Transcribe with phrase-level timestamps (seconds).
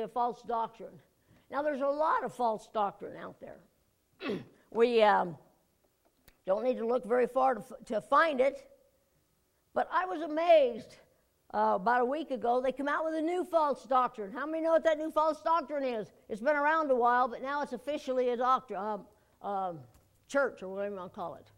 [0.00, 1.00] a false doctrine.
[1.50, 3.58] Now, there's a lot of false doctrine out there.
[4.70, 5.36] we um,
[6.46, 8.68] don't need to look very far to, to find it,
[9.74, 10.96] but I was amazed.
[11.52, 14.30] Uh, about a week ago, they come out with a new false doctrine.
[14.30, 16.12] How many know what that new false doctrine is?
[16.28, 19.06] It's been around a while, but now it's officially a doctrine, um,
[19.42, 19.80] um,
[20.28, 21.50] church, or whatever you want to call it.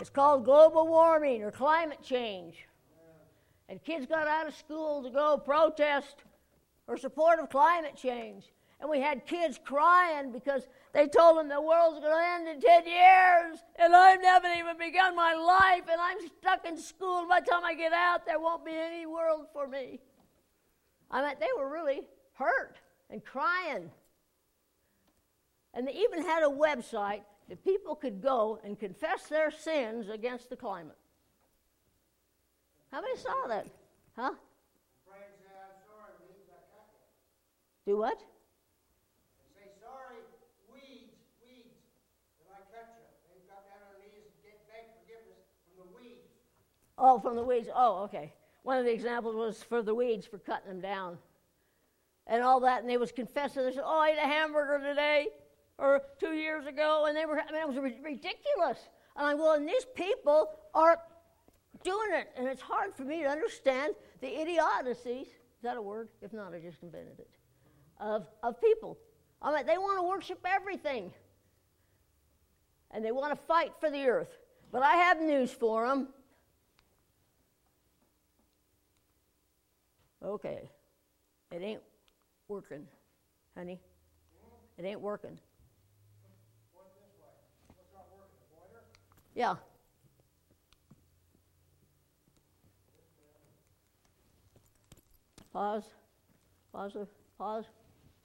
[0.00, 2.66] It's called global warming or climate change.
[3.68, 6.24] And kids got out of school to go protest
[6.86, 8.44] or support of climate change.
[8.80, 12.60] And we had kids crying because they told them the world's going to end in
[12.60, 17.26] 10 years, and I've never even begun my life, and I'm stuck in school.
[17.28, 20.00] By the time I get out, there won't be any world for me.
[21.10, 22.00] I mean, they were really
[22.34, 22.76] hurt
[23.10, 23.90] and crying.
[25.74, 30.48] And they even had a website that people could go and confess their sins against
[30.48, 30.96] the climate.
[32.90, 33.66] How many saw that?
[34.16, 34.32] Huh?
[37.90, 38.20] Do what?
[39.58, 40.22] Say sorry,
[40.72, 41.10] weeds,
[41.42, 41.74] weeds,
[42.46, 43.02] that I cut you.
[43.34, 46.30] They've got down on their knees and get beg forgiveness from the weeds.
[46.96, 47.66] Oh, from the weeds.
[47.74, 48.32] Oh, okay.
[48.62, 51.18] One of the examples was for the weeds for cutting them down,
[52.28, 52.82] and all that.
[52.82, 53.64] And they was confessing.
[53.64, 55.26] They said, "Oh, I ate a hamburger today."
[55.76, 58.78] or two years ago, and they were, I mean, it was ridiculous.
[59.16, 61.00] And I'm going, these people are
[61.82, 65.26] doing it, and it's hard for me to understand the idiocies.
[65.26, 66.10] Is that a word?
[66.22, 67.39] If not, I just invented it.
[68.00, 68.98] Of, of people.
[69.42, 71.12] I mean, they want to worship everything,
[72.90, 74.36] and they want to fight for the earth.
[74.72, 76.08] But I have news for them.
[80.24, 80.70] Okay,
[81.50, 81.82] it ain't
[82.48, 82.86] working,
[83.56, 83.80] honey.
[84.78, 85.38] It ain't working.
[89.34, 89.56] Yeah.
[95.52, 95.84] Pause.
[96.72, 96.92] Pause.
[96.92, 97.04] Pause.
[97.04, 97.66] Technical difficulties.
[97.66, 97.66] Pause that.
[97.66, 97.68] Will you, Susie?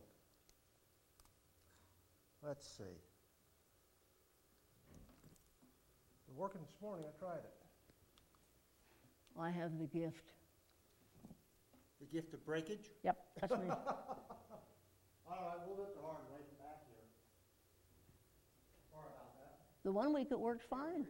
[2.43, 3.10] Let's see.
[6.37, 7.53] Working this morning, I tried it.
[9.39, 10.31] I have the gift.
[11.99, 12.89] The gift of breakage?
[13.03, 13.67] Yep, that's me.
[13.69, 13.77] All
[15.27, 17.05] right, we'll lift the hard way back here.
[18.91, 19.59] Sorry about that.
[19.83, 21.05] The one week it worked fine.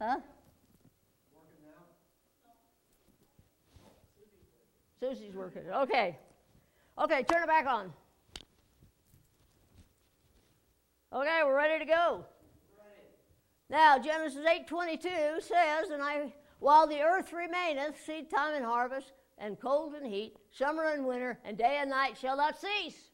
[0.00, 0.16] Huh?
[5.00, 5.62] Susie's working.
[5.70, 6.16] Okay.
[6.98, 7.92] Okay, turn it back on.
[11.12, 12.24] Okay, we're ready to go.
[13.68, 19.60] Now, Genesis 8:22 says, "And I while the earth remaineth, seed time and harvest, and
[19.60, 23.10] cold and heat, summer and winter, and day and night shall not cease."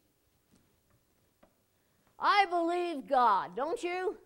[2.19, 4.19] I believe God, don't you?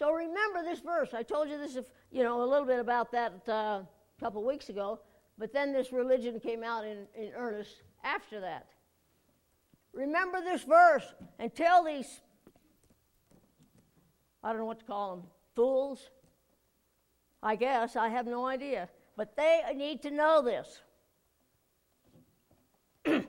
[0.00, 1.14] So remember this verse.
[1.14, 1.78] I told you this,
[2.10, 3.86] you know, a little bit about that uh, a
[4.18, 5.00] couple weeks ago.
[5.38, 8.66] But then this religion came out in, in earnest after that.
[9.92, 12.20] Remember this verse and tell these,
[14.42, 16.10] I don't know what to call them, fools,
[17.42, 18.88] I guess, I have no idea.
[19.16, 20.80] But they need to know this.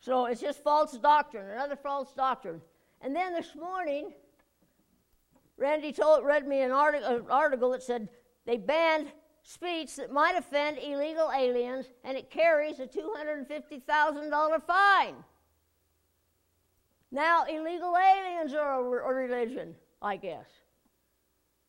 [0.00, 2.60] so it's just false doctrine, another false doctrine.
[3.02, 4.12] And then this morning,
[5.56, 8.08] Randy told, read me an article, an uh, article that said
[8.44, 9.08] they banned
[9.42, 15.14] speech that might offend illegal aliens, and it carries a $250,000 fine.
[17.12, 20.46] Now, illegal aliens are a, religion, I guess.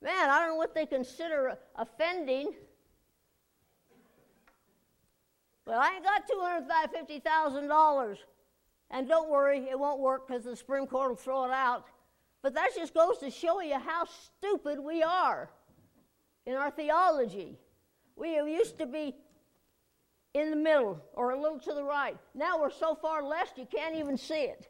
[0.02, 2.54] Man, I don't know what they consider offending.
[5.66, 8.18] But I ain't got $250,000.
[8.90, 11.88] And don't worry, it won't work because the Supreme Court will throw it out.
[12.41, 15.50] But that just goes to show you how stupid we are
[16.46, 17.59] in our theology.
[18.16, 19.16] We used to be
[20.34, 22.18] in the middle or a little to the right.
[22.34, 24.70] Now we're so far left you can't even see it.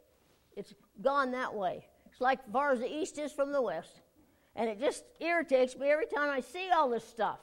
[0.55, 1.86] It's gone that way.
[2.17, 4.01] It's like far as the east is from the west.
[4.55, 7.37] And it just irritates me every time I see all this stuff.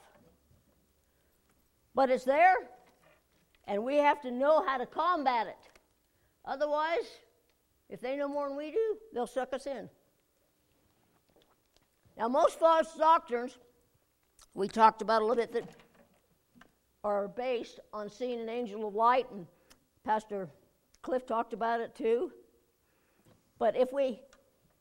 [1.93, 2.55] But it's there,
[3.69, 5.79] and we have to know how to combat it.
[6.43, 7.05] Otherwise,
[7.87, 9.89] if they know more than we do, they'll suck us in.
[12.17, 13.57] Now, most false doctrines,
[14.55, 15.69] we talked about a little bit that
[17.05, 19.47] are based on seeing an angel of light, and
[20.03, 20.49] Pastor
[21.01, 22.33] Cliff talked about it too.
[23.57, 24.19] But if we,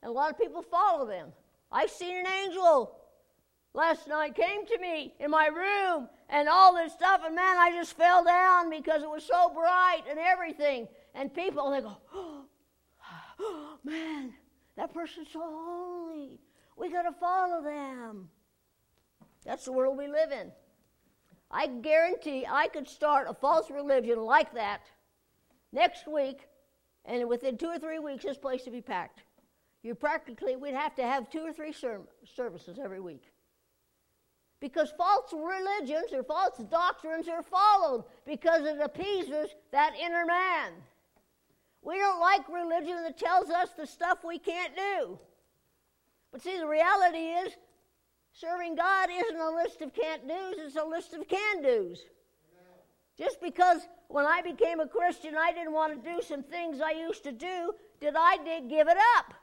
[0.05, 1.33] and a lot of people follow them.
[1.73, 2.95] I've seen an angel
[3.73, 7.71] last night came to me in my room and all this stuff, and man, I
[7.73, 10.89] just fell down because it was so bright and everything.
[11.15, 14.35] And people, they go, oh, man,
[14.77, 16.39] that person's so holy.
[16.77, 18.29] We got to follow them.
[19.47, 20.53] That's the world we live in.
[21.51, 24.83] I guarantee I could start a false religion like that
[25.73, 26.47] next week,
[27.07, 29.23] and within two or three weeks, this place would be packed.
[29.85, 32.01] You practically, we'd have to have two or three ser-
[32.35, 33.31] services every week.
[34.59, 40.73] Because false religions or false doctrines are followed because it appeases that inner man.
[41.83, 45.19] We don't like religion that tells us the stuff we can't do.
[46.33, 47.53] But see, the reality is,
[48.33, 52.01] serving God isn't a list of can't do's, it's a list of can do's.
[53.19, 56.93] Just because when I became a Christian I didn't want to do some things I
[56.93, 59.35] used to do, did I did give it up?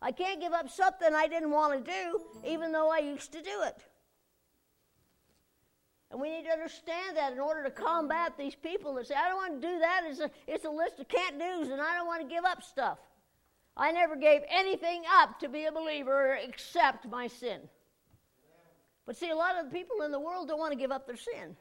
[0.00, 3.42] I can't give up something I didn't want to do, even though I used to
[3.42, 3.76] do it.
[6.10, 9.28] And we need to understand that in order to combat these people that say, I
[9.28, 10.02] don't want to do that.
[10.06, 12.62] It's a, it's a list of can't do's, and I don't want to give up
[12.62, 12.98] stuff.
[13.76, 17.60] I never gave anything up to be a believer except my sin.
[19.06, 21.06] But see, a lot of the people in the world don't want to give up
[21.06, 21.56] their sin.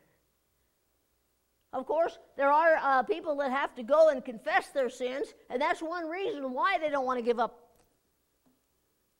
[1.73, 5.61] Of course, there are uh, people that have to go and confess their sins, and
[5.61, 7.66] that's one reason why they don't want to give up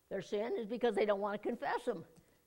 [0.09, 2.04] their sin is because they don't want to confess them.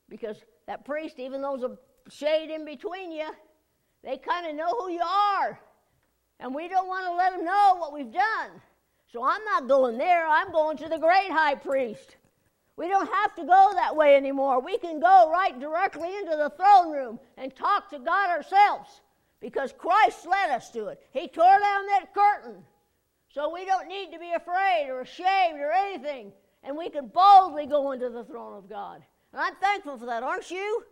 [0.08, 0.36] Because
[0.66, 3.28] that priest, even though there's a shade in between you,
[4.02, 5.60] they kind of know who you are.
[6.40, 8.50] And we don't want to let them know what we've done.
[9.12, 10.26] So I'm not going there.
[10.26, 12.16] I'm going to the great high priest.
[12.76, 14.60] We don't have to go that way anymore.
[14.60, 19.02] We can go right directly into the throne room and talk to God ourselves
[19.40, 21.02] because Christ led us to it.
[21.12, 22.62] He tore down that curtain.
[23.28, 27.66] So we don't need to be afraid or ashamed or anything and we can boldly
[27.66, 29.02] go into the throne of God.
[29.32, 30.84] And I'm thankful for that, aren't you?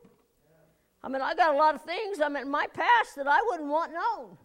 [1.02, 3.38] I mean, I got a lot of things I mean, in my past that I
[3.50, 4.36] wouldn't want known.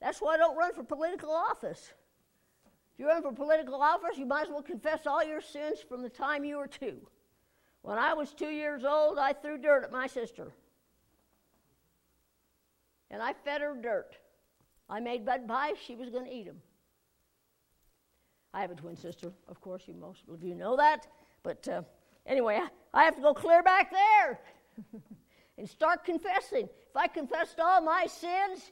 [0.00, 1.92] That's why I don't run for political office.
[2.94, 6.02] If you run for political office, you might as well confess all your sins from
[6.02, 6.98] the time you were two.
[7.82, 10.52] When I was two years old, I threw dirt at my sister.
[13.10, 14.16] And I fed her dirt.
[14.88, 16.60] I made bud pies, she was going to eat them.
[18.54, 21.08] I have a twin sister, of course, you most of you know that.
[21.42, 21.82] But uh,
[22.24, 22.60] anyway,
[22.94, 24.40] I, have to go clear back there
[25.58, 26.68] and start confessing.
[26.90, 28.70] If I confessed all my sins,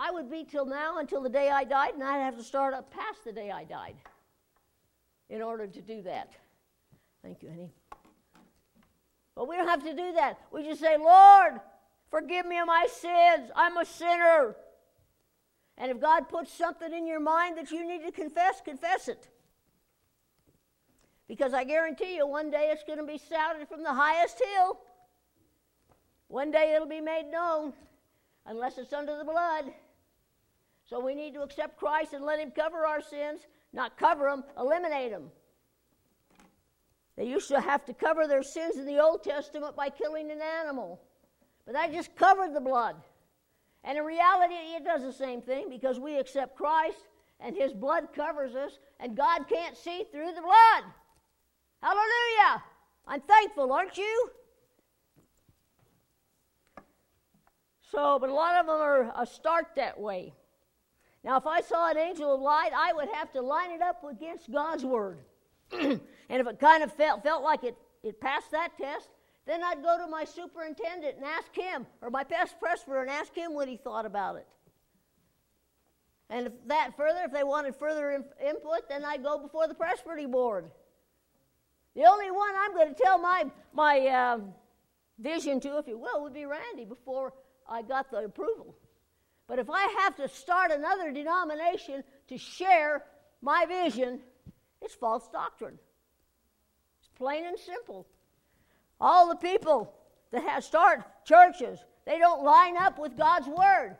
[0.00, 2.74] I would be till now until the day I died, and I'd have to start
[2.74, 3.94] up past the day I died
[5.28, 6.32] in order to do that.
[7.22, 7.70] Thank you, honey.
[9.36, 10.40] But we don't have to do that.
[10.52, 11.60] We just say, Lord,
[12.10, 13.52] forgive me of my sins.
[13.54, 14.56] I'm a sinner.
[15.80, 19.28] And if God puts something in your mind that you need to confess, confess it.
[21.26, 24.78] Because I guarantee you, one day it's going to be shouted from the highest hill.
[26.28, 27.72] One day it'll be made known,
[28.44, 29.72] unless it's under the blood.
[30.84, 33.40] So we need to accept Christ and let Him cover our sins,
[33.72, 35.30] not cover them, eliminate them.
[37.16, 40.40] They used to have to cover their sins in the Old Testament by killing an
[40.42, 41.00] animal,
[41.64, 42.96] but that just covered the blood.
[43.84, 46.98] And in reality, it does the same thing because we accept Christ
[47.40, 50.84] and His blood covers us, and God can't see through the blood.
[51.82, 52.62] Hallelujah!
[53.06, 54.30] I'm thankful, aren't you?
[57.90, 60.34] So, but a lot of them are a start that way.
[61.24, 64.04] Now, if I saw an angel of light, I would have to line it up
[64.08, 65.18] against God's word.
[65.72, 69.08] and if it kind of felt, felt like it, it passed that test,
[69.46, 73.34] then I'd go to my superintendent and ask him, or my past presbyter, and ask
[73.34, 74.46] him what he thought about it.
[76.28, 79.74] And if that further, if they wanted further in, input, then I'd go before the
[79.74, 80.70] presbytery board.
[81.96, 84.38] The only one I'm going to tell my, my uh,
[85.18, 87.34] vision to, if you will, would be Randy before
[87.68, 88.76] I got the approval.
[89.48, 93.02] But if I have to start another denomination to share
[93.42, 94.20] my vision,
[94.80, 95.78] it's false doctrine.
[97.00, 98.06] It's plain and simple.
[99.00, 99.92] All the people
[100.30, 103.96] that have start churches, they don't line up with God's word.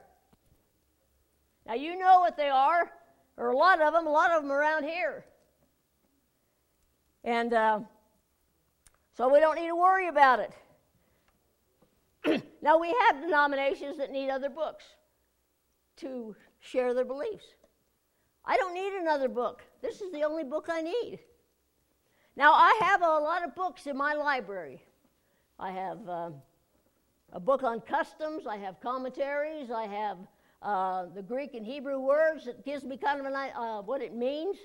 [1.66, 2.90] Now you know what they are,
[3.36, 5.24] or a lot of them, a lot of them around here.
[7.24, 7.80] And uh,
[9.16, 12.42] so we don't need to worry about it.
[12.62, 14.84] now we have denominations that need other books
[15.96, 17.44] to share their beliefs.
[18.44, 19.62] I don't need another book.
[19.82, 21.20] This is the only book I need.
[22.36, 24.82] Now I have a lot of books in my library.
[25.60, 26.30] I have uh,
[27.34, 30.16] a book on customs, I have commentaries, I have
[30.62, 32.46] uh, the Greek and Hebrew words.
[32.46, 34.56] It gives me kind of an uh, what it means.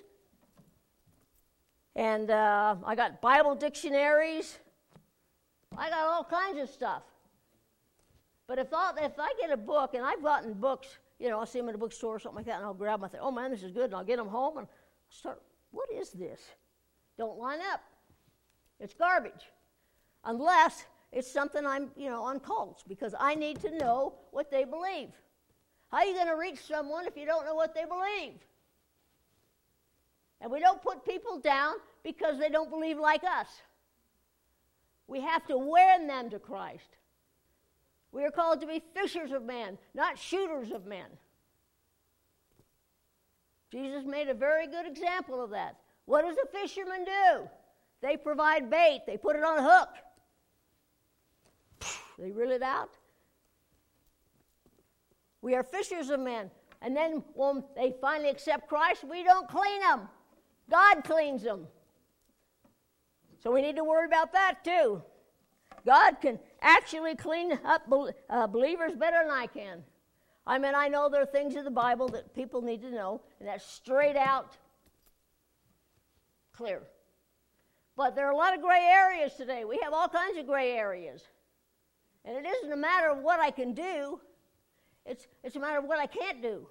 [1.97, 4.57] And uh, I got Bible dictionaries.
[5.77, 7.03] I got all kinds of stuff.
[8.47, 10.87] But if I, if I get a book, and I've gotten books,
[11.19, 12.99] you know, I'll see them in a bookstore or something like that, and I'll grab
[12.99, 13.05] them.
[13.05, 14.67] I think, oh man, this is good, and I'll get them home and
[15.09, 15.41] start.
[15.71, 16.39] What is this?
[17.17, 17.81] Don't line up.
[18.79, 19.49] It's garbage,
[20.25, 24.65] unless it's something I'm, you know, on cults because I need to know what they
[24.65, 25.10] believe.
[25.91, 28.34] How are you going to reach someone if you don't know what they believe?
[30.41, 33.48] And we don't put people down because they don't believe like us.
[35.08, 36.98] We have to win them to Christ.
[38.12, 41.08] We are called to be fishers of men, not shooters of men.
[43.72, 45.75] Jesus made a very good example of that.
[46.05, 47.50] What does a fisherman do?
[48.01, 49.89] They provide bait, they put it on a hook,
[52.17, 52.98] they reel it out.
[55.41, 56.50] We are fishers of men.
[56.81, 60.07] And then when they finally accept Christ, we don't clean them.
[60.69, 61.67] God cleans them.
[63.43, 65.01] So we need to worry about that too.
[65.86, 67.84] God can actually clean up
[68.29, 69.84] uh, believers better than I can.
[70.48, 73.22] I mean, I know there are things in the Bible that people need to know,
[73.39, 74.57] and that's straight out
[76.53, 76.81] clear.
[77.95, 79.65] But there are a lot of gray areas today.
[79.65, 81.24] We have all kinds of gray areas.
[82.25, 84.20] And it isn't a matter of what I can do,
[85.05, 86.67] it's, it's a matter of what I can't do.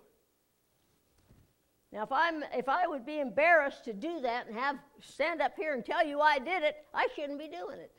[1.93, 5.53] Now, if, I'm, if I would be embarrassed to do that and have stand up
[5.57, 7.93] here and tell you I did it, I shouldn't be doing it.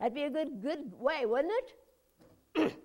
[0.00, 1.52] That'd be a good, good way, wouldn't
[2.56, 2.76] it?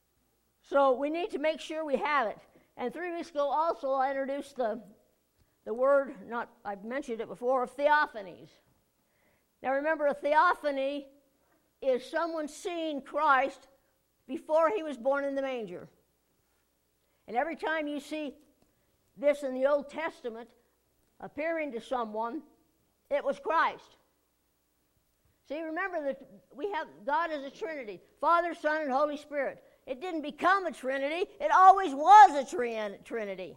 [0.62, 2.38] so we need to make sure we have it.
[2.76, 4.80] And three weeks ago, also, I introduced the,
[5.64, 8.50] the word, not I've mentioned it before, of theophanies.
[9.60, 11.06] Now remember, a theophany
[11.80, 13.68] is someone seeing Christ
[14.26, 15.88] before he was born in the manger.
[17.26, 18.34] And every time you see
[19.16, 20.48] this in the Old Testament
[21.20, 22.42] appearing to someone,
[23.10, 23.96] it was Christ.
[25.48, 26.20] See, remember that
[26.54, 29.62] we have God as a Trinity Father, Son, and Holy Spirit.
[29.86, 33.56] It didn't become a Trinity, it always was a Trinity.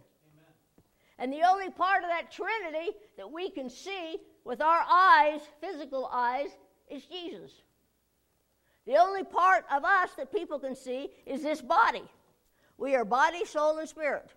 [1.18, 6.08] And the only part of that Trinity that we can see with our eyes, physical
[6.10, 6.48] eyes,
[6.90, 7.52] is Jesus.
[8.86, 12.02] The only part of us that people can see is this body.
[12.78, 14.30] We are body, soul, and spirit.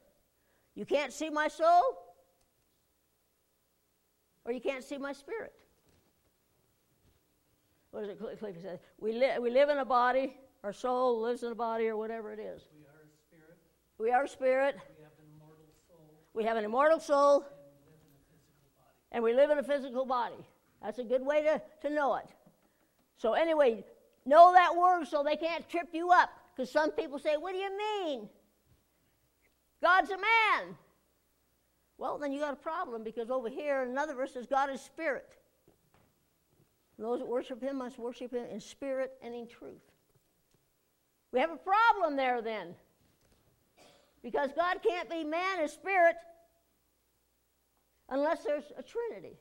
[0.75, 1.84] You can't see my soul,
[4.44, 5.54] or you can't see my spirit.
[7.92, 8.80] What does it Cliffy say?
[9.00, 12.34] We, li- we live in a body, our soul lives in a body, or whatever
[12.34, 12.62] it is.
[12.78, 13.58] We are spirit.
[13.98, 14.75] We are spirit.
[14.75, 16.14] We have an immortal soul.
[16.34, 17.46] We have an immortal soul.
[19.12, 20.46] And we live in a physical body.
[20.84, 22.28] That's a good way to, to know it.
[23.18, 23.86] So, anyway,
[24.25, 26.29] know that word so they can't trip you up.
[26.55, 28.29] Because some people say, What do you mean?
[29.82, 30.75] God's a man.
[31.98, 35.38] Well, then you got a problem because over here another verse says God is spirit.
[36.98, 39.82] Those that worship him must worship him in spirit and in truth.
[41.32, 42.74] We have a problem there then.
[44.24, 46.15] Because God can't be man and spirit
[48.10, 49.38] unless there's a Trinity.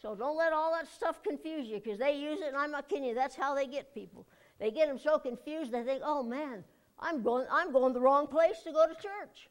[0.00, 2.88] So don't let all that stuff confuse you because they use it, and I'm not
[2.88, 3.14] kidding you.
[3.14, 4.26] That's how they get people.
[4.58, 6.64] They get them so confused they think, oh man,
[6.98, 9.50] I'm going, I'm going the wrong place to go to church.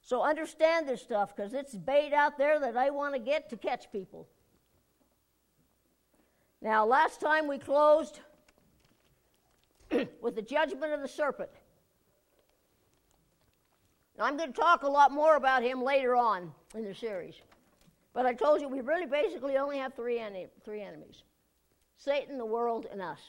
[0.00, 3.56] So understand this stuff because it's bait out there that I want to get to
[3.56, 4.28] catch people.
[6.60, 8.20] Now, last time we closed
[10.20, 11.50] with the judgment of the serpent.
[14.16, 17.34] Now, I'm going to talk a lot more about him later on in the series.
[18.14, 21.22] But I told you we really basically only have three, en- three enemies
[21.96, 23.20] Satan, the world, and us.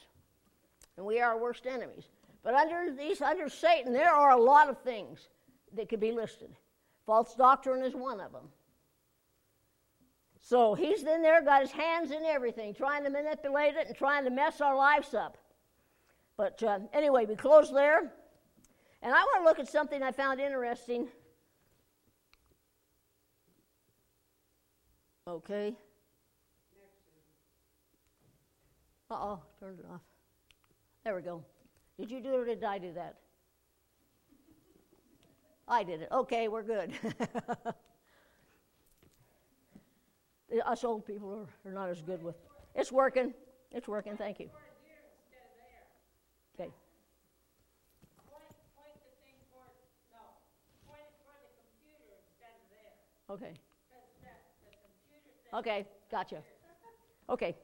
[0.96, 2.04] And we are our worst enemies.
[2.42, 5.28] But under these, under Satan, there are a lot of things
[5.74, 6.50] that could be listed.
[7.06, 8.48] False doctrine is one of them.
[10.40, 14.24] So he's in there, got his hands in everything, trying to manipulate it and trying
[14.24, 15.38] to mess our lives up.
[16.36, 18.12] But uh, anyway, we close there.
[19.02, 21.08] And I want to look at something I found interesting.
[25.26, 25.74] Okay.
[29.10, 30.02] Uh oh, turned it off.
[31.04, 31.42] There we go.
[31.98, 33.16] Did you do it or did I do that?
[35.66, 36.08] I did it.
[36.12, 36.92] Okay, we're good.
[40.66, 42.36] us old people are, are not as good with.
[42.74, 43.32] It's working.
[43.70, 44.16] It's working.
[44.16, 44.50] Thank you.
[46.60, 46.70] Okay.
[53.30, 53.54] Okay.
[55.54, 56.42] Okay, gotcha.
[57.30, 57.56] Okay,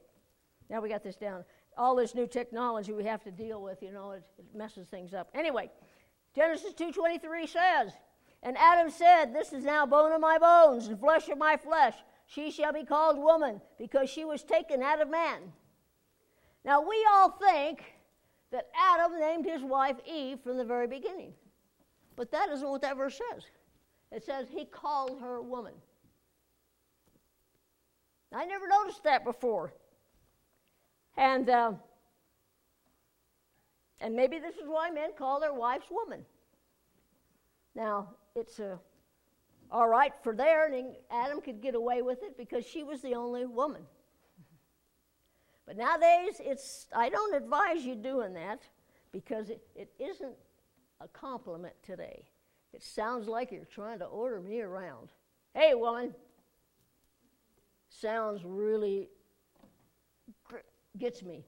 [0.69, 1.45] now we got this down.
[1.77, 5.15] all this new technology we have to deal with, you know, it, it messes things
[5.15, 5.31] up.
[5.35, 5.71] Anyway,
[6.35, 7.93] Genesis 2:23 says,
[8.43, 11.95] "And Adam said, This is now bone of my bones and flesh of my flesh.
[12.27, 15.53] She shall be called woman, because she was taken out of man."
[16.65, 17.83] Now we all think
[18.51, 21.35] that Adam named his wife Eve from the very beginning.
[22.17, 23.47] But that isn't what that verse says.
[24.13, 25.75] It says he called her woman.
[28.33, 29.73] I never noticed that before.
[31.17, 31.73] And, uh,
[34.01, 36.25] and maybe this is why men call their wives woman.
[37.75, 38.77] Now, it's uh,
[39.71, 43.15] all right for there, and Adam could get away with it because she was the
[43.15, 43.83] only woman.
[45.67, 48.63] But nowadays, it's, I don't advise you doing that
[49.13, 50.35] because it, it isn't
[51.01, 52.25] a compliment today.
[52.73, 55.11] It sounds like you're trying to order me around.
[55.55, 56.15] Hey, woman.
[57.91, 59.09] Sounds really
[60.97, 61.45] gets me.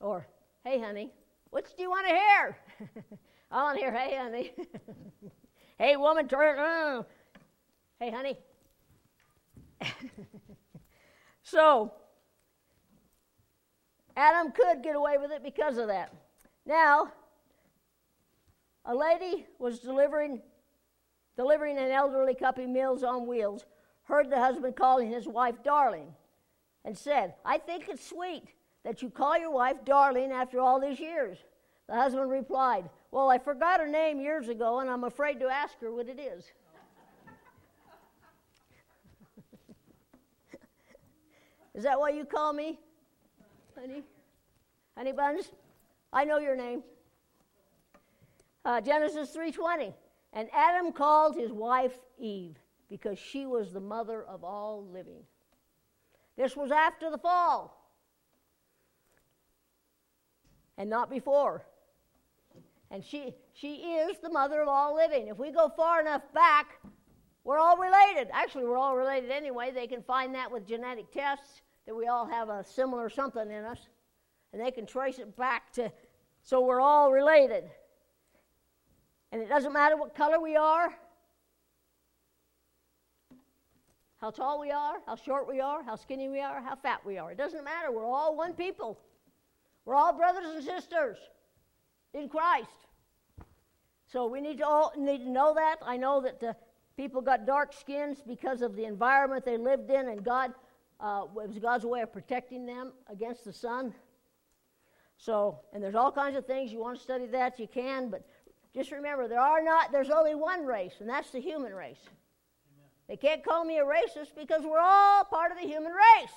[0.00, 0.26] Or,
[0.64, 1.12] hey, honey,
[1.50, 2.56] what do you want to hear?
[3.50, 4.52] I want to hear, hey, honey.
[5.78, 7.04] hey, woman, turn.
[8.00, 8.38] Hey, honey.
[11.42, 11.92] so,
[14.16, 16.12] Adam could get away with it because of that.
[16.66, 17.12] Now,
[18.84, 20.42] a lady was delivering,
[21.36, 23.64] delivering an elderly couple meals on wheels,
[24.04, 26.14] heard the husband calling his wife darling,
[26.84, 28.48] and said, I think it's sweet
[28.84, 31.38] that you call your wife darling after all these years.
[31.88, 35.78] The husband replied, Well, I forgot her name years ago, and I'm afraid to ask
[35.80, 36.44] her what it is.
[41.74, 42.78] is that why you call me,
[43.78, 44.02] honey?
[44.96, 45.50] Honey buns?
[46.12, 46.82] I know your name.
[48.64, 49.92] Uh, Genesis 3:20.
[50.32, 52.58] And Adam called his wife Eve
[52.94, 55.24] because she was the mother of all living.
[56.36, 57.90] This was after the fall
[60.78, 61.66] and not before.
[62.92, 65.26] And she, she is the mother of all living.
[65.26, 66.78] If we go far enough back,
[67.42, 68.28] we're all related.
[68.32, 69.72] Actually, we're all related anyway.
[69.72, 73.64] They can find that with genetic tests that we all have a similar something in
[73.64, 73.88] us.
[74.52, 75.90] And they can trace it back to,
[76.44, 77.64] so we're all related.
[79.32, 80.94] And it doesn't matter what color we are,
[84.24, 87.18] how tall we are, how short we are, how skinny we are, how fat we
[87.18, 87.32] are.
[87.32, 87.92] It doesn't matter.
[87.92, 88.98] We're all one people.
[89.84, 91.18] We're all brothers and sisters
[92.14, 92.70] in Christ.
[94.10, 95.76] So we need to all need to know that.
[95.84, 96.56] I know that the
[96.96, 100.54] people got dark skins because of the environment they lived in, and God
[101.00, 103.92] uh, it was God's way of protecting them against the sun.
[105.18, 108.26] So, and there's all kinds of things you want to study that you can, but
[108.74, 109.92] just remember there are not.
[109.92, 112.00] There's only one race, and that's the human race.
[113.08, 116.32] They can't call me a racist because we're all part of the human race.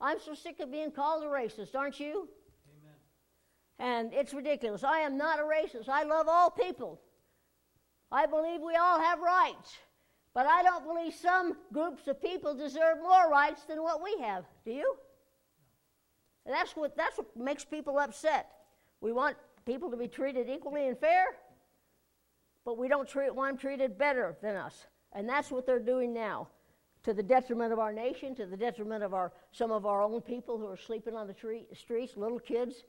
[0.00, 2.28] I'm so sick of being called a racist, aren't you?
[2.68, 2.98] Amen.
[3.78, 4.84] And it's ridiculous.
[4.84, 5.88] I am not a racist.
[5.88, 7.00] I love all people.
[8.12, 9.78] I believe we all have rights.
[10.34, 14.44] But I don't believe some groups of people deserve more rights than what we have.
[14.64, 14.96] Do you?
[16.44, 18.50] And that's what, that's what makes people upset.
[19.00, 21.24] We want people to be treated equally and fair,
[22.64, 24.86] but we don't treat, want them treated better than us.
[25.14, 26.48] And that's what they're doing now,
[27.04, 30.20] to the detriment of our nation, to the detriment of our, some of our own
[30.20, 32.84] people who are sleeping on the tree, streets, little kids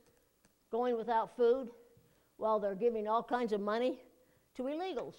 [0.71, 1.69] going without food
[2.37, 3.99] while they're giving all kinds of money
[4.55, 5.15] to illegals.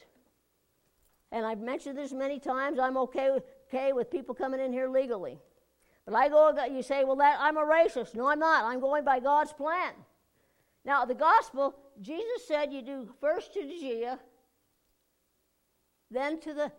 [1.33, 2.79] And I've mentioned this many times.
[2.79, 5.39] I'm okay with, okay with people coming in here legally.
[6.05, 8.15] But I go, you say, well, that, I'm a racist.
[8.15, 8.65] No, I'm not.
[8.65, 9.93] I'm going by God's plan.
[10.85, 14.21] Now, the gospel, Jesus said you do first to the Judea,
[16.13, 16.73] then to the,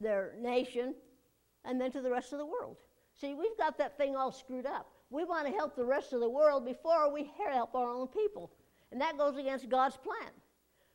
[0.00, 0.94] their nation,
[1.64, 2.76] and then to the rest of the world.
[3.20, 4.88] See, we've got that thing all screwed up.
[5.10, 8.50] We want to help the rest of the world before we help our own people.
[8.90, 10.30] And that goes against God's plan.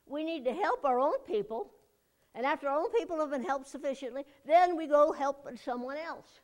[0.05, 1.71] We need to help our own people,
[2.35, 6.39] and after our own people have been helped sufficiently, then we go help someone else.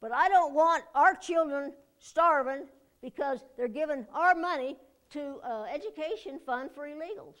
[0.00, 2.66] But I don't want our children starving
[3.02, 4.76] because they're giving our money
[5.10, 7.36] to uh, education fund for illegals.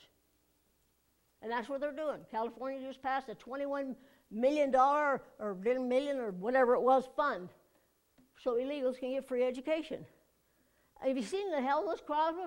[1.44, 2.20] And that's what they're doing.
[2.30, 3.94] California just passed a $21
[4.30, 5.20] million or
[5.62, 7.50] million or whatever it was fund
[8.42, 10.06] so illegals can get free education.
[11.02, 12.00] Have you seen the homeless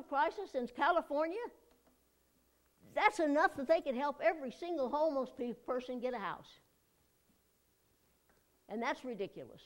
[0.10, 1.38] crisis in California?
[2.96, 5.30] That's enough that they can help every single homeless
[5.68, 6.50] person get a house.
[8.68, 9.62] And that's ridiculous.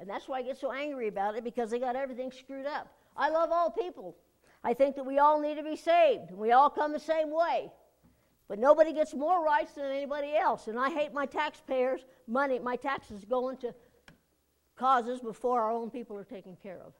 [0.00, 2.88] And that's why I get so angry about it because they got everything screwed up.
[3.18, 4.16] I love all people.
[4.64, 6.32] I think that we all need to be saved.
[6.32, 7.70] We all come the same way.
[8.48, 10.68] But nobody gets more rights than anybody else.
[10.68, 13.74] And I hate my taxpayers' money, my taxes going to
[14.76, 16.92] causes before our own people are taken care of.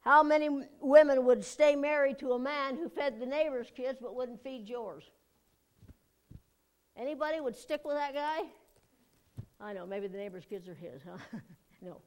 [0.00, 0.48] How many
[0.80, 4.68] women would stay married to a man who fed the neighbor's kids but wouldn't feed
[4.68, 5.04] yours?
[6.96, 8.42] Anybody would stick with that guy?
[9.60, 11.38] I know, maybe the neighbor's kids are his, huh?
[11.82, 12.00] no.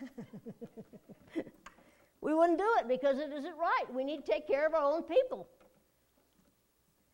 [2.20, 3.84] we wouldn't do it because it isn't right.
[3.94, 5.48] We need to take care of our own people.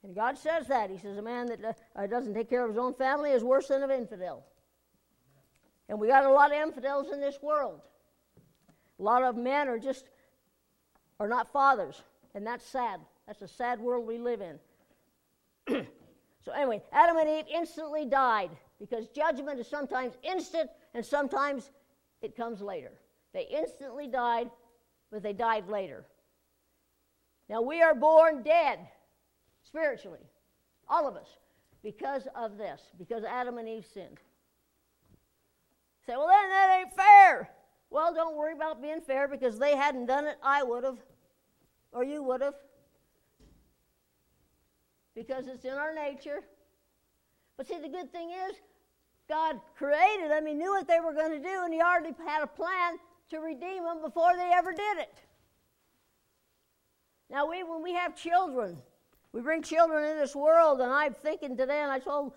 [0.04, 0.90] And God says that.
[0.90, 3.68] He says a man that uh, doesn't take care of his own family is worse
[3.68, 4.44] than an infidel.
[5.88, 7.80] And we got a lot of infidels in this world.
[8.98, 10.06] A lot of men are just
[11.20, 12.02] are not fathers,
[12.34, 13.00] and that's sad.
[13.26, 14.58] That's a sad world we live in.
[16.44, 21.70] so anyway, Adam and Eve instantly died because judgment is sometimes instant and sometimes
[22.22, 22.90] it comes later.
[23.32, 24.50] They instantly died,
[25.12, 26.04] but they died later.
[27.48, 28.80] Now we are born dead
[29.72, 30.20] spiritually,
[30.88, 31.38] all of us,
[31.82, 34.18] because of this, because Adam and Eve sinned.
[36.06, 37.50] Say, well, then that ain't fair.
[37.88, 40.98] Well, don't worry about being fair because they hadn't done it, I would have,
[41.92, 42.54] or you would have,
[45.14, 46.42] because it's in our nature.
[47.56, 48.56] But see, the good thing is,
[49.28, 52.42] God created them, He knew what they were going to do, and He already had
[52.42, 52.98] a plan
[53.30, 55.18] to redeem them before they ever did it.
[57.30, 58.76] Now, we, when we have children,
[59.32, 62.32] we bring children in this world, and I'm thinking today, and I told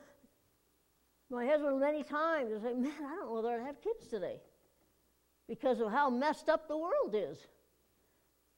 [1.29, 4.39] my husband many times, I say, man, I don't know whether I'd have kids today
[5.47, 7.38] because of how messed up the world is.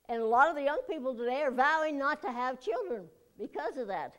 [0.10, 3.06] And a lot of the young people today are vowing not to have children
[3.38, 4.15] because of that.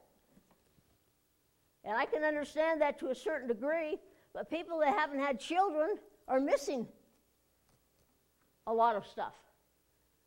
[1.84, 3.98] And I can understand that to a certain degree,
[4.34, 6.86] but people that haven't had children are missing
[8.66, 9.34] a lot of stuff.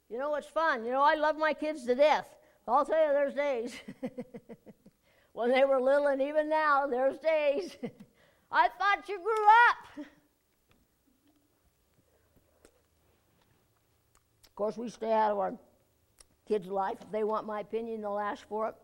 [0.10, 0.84] You know what's fun?
[0.84, 2.26] You know, I love my kids to death.
[2.68, 3.74] I'll tell you, there's days
[5.34, 7.76] when they were little, and even now, there's days.
[8.52, 10.08] I thought you grew up.
[14.46, 15.54] Of course, we stay out of our
[16.48, 16.98] kids' life.
[17.02, 18.76] If they want my opinion, they'll ask for it.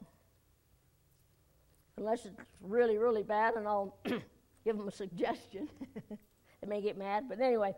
[1.98, 3.98] Unless it's really, really bad, and I'll
[4.64, 5.68] give them a suggestion.
[6.10, 7.76] they may get mad, but anyway.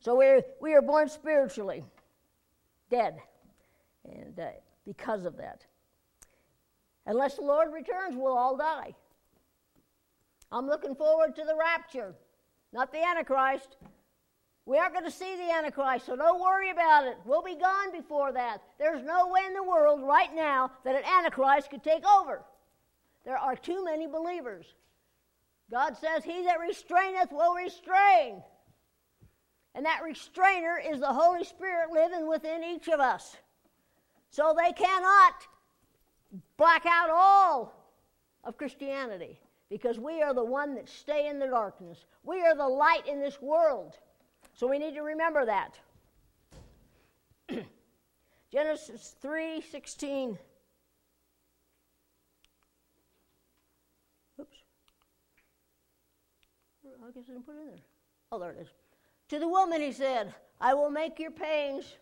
[0.00, 1.84] So we're, we are born spiritually
[2.90, 3.16] dead,
[4.04, 4.48] and uh,
[4.86, 5.64] because of that.
[7.06, 8.94] Unless the Lord returns, we'll all die.
[10.50, 12.14] I'm looking forward to the rapture,
[12.72, 13.76] not the Antichrist.
[14.64, 17.16] We aren't going to see the Antichrist, so don't worry about it.
[17.24, 18.62] We'll be gone before that.
[18.78, 22.44] There's no way in the world right now that an Antichrist could take over.
[23.24, 24.66] There are too many believers.
[25.70, 28.42] God says, He that restraineth will restrain.
[29.74, 33.36] And that restrainer is the Holy Spirit living within each of us.
[34.30, 35.34] So they cannot
[36.56, 37.72] black out all
[38.44, 42.04] of Christianity because we are the one that stay in the darkness.
[42.22, 43.98] We are the light in this world.
[44.54, 45.78] So we need to remember that.
[48.52, 50.38] Genesis 3:16
[54.40, 54.56] Oops.
[56.84, 57.76] I guess I didn't put it in there.
[58.32, 58.68] Oh, there it is.
[59.28, 61.96] To the woman he said, I will make your pains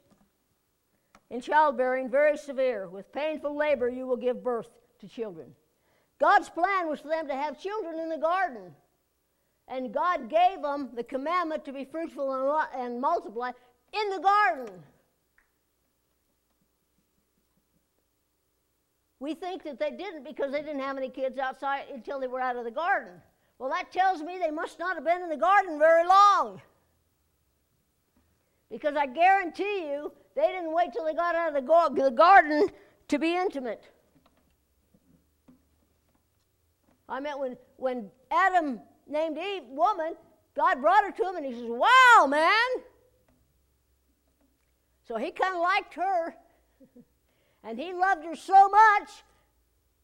[1.35, 2.89] in childbearing very severe.
[2.89, 4.69] With painful labor you will give birth
[5.01, 5.49] to children.
[6.21, 8.73] God's plan was for them to have children in the garden.
[9.67, 13.51] And God gave them the commandment to be fruitful and, multiply
[13.93, 14.75] in the garden.
[19.19, 22.41] We think that they didn't because they didn't have any kids outside until they were
[22.41, 23.15] out of the garden.
[23.59, 26.61] Well, that tells me they must not have been in the garden very long.
[28.75, 32.69] Because I guarantee you, they didn't wait till they got out of the garden
[33.07, 33.85] to be intimate.
[37.09, 40.17] I meant when, when Adam named Eve woman,
[40.57, 42.51] God brought her to him and he says, Wow, man.
[45.07, 46.35] So he kind of liked her.
[47.63, 49.11] and he loved her so much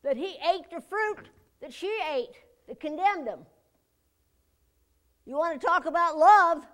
[0.04, 1.28] that he ate the fruit
[1.60, 2.36] that she ate
[2.68, 3.40] that condemned him.
[5.26, 6.64] You want to talk about love?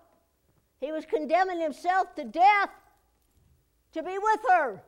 [0.87, 2.71] He was condemning himself to death
[3.93, 4.81] to be with her.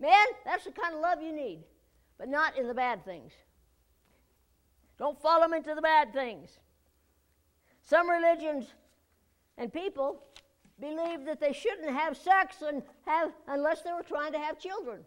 [0.00, 1.60] Man, that's the kind of love you need,
[2.18, 3.30] but not in the bad things.
[4.98, 6.58] Don't follow them into the bad things.
[7.84, 8.66] Some religions
[9.58, 10.24] and people
[10.80, 15.04] believe that they shouldn't have sex and have unless they were trying to have children.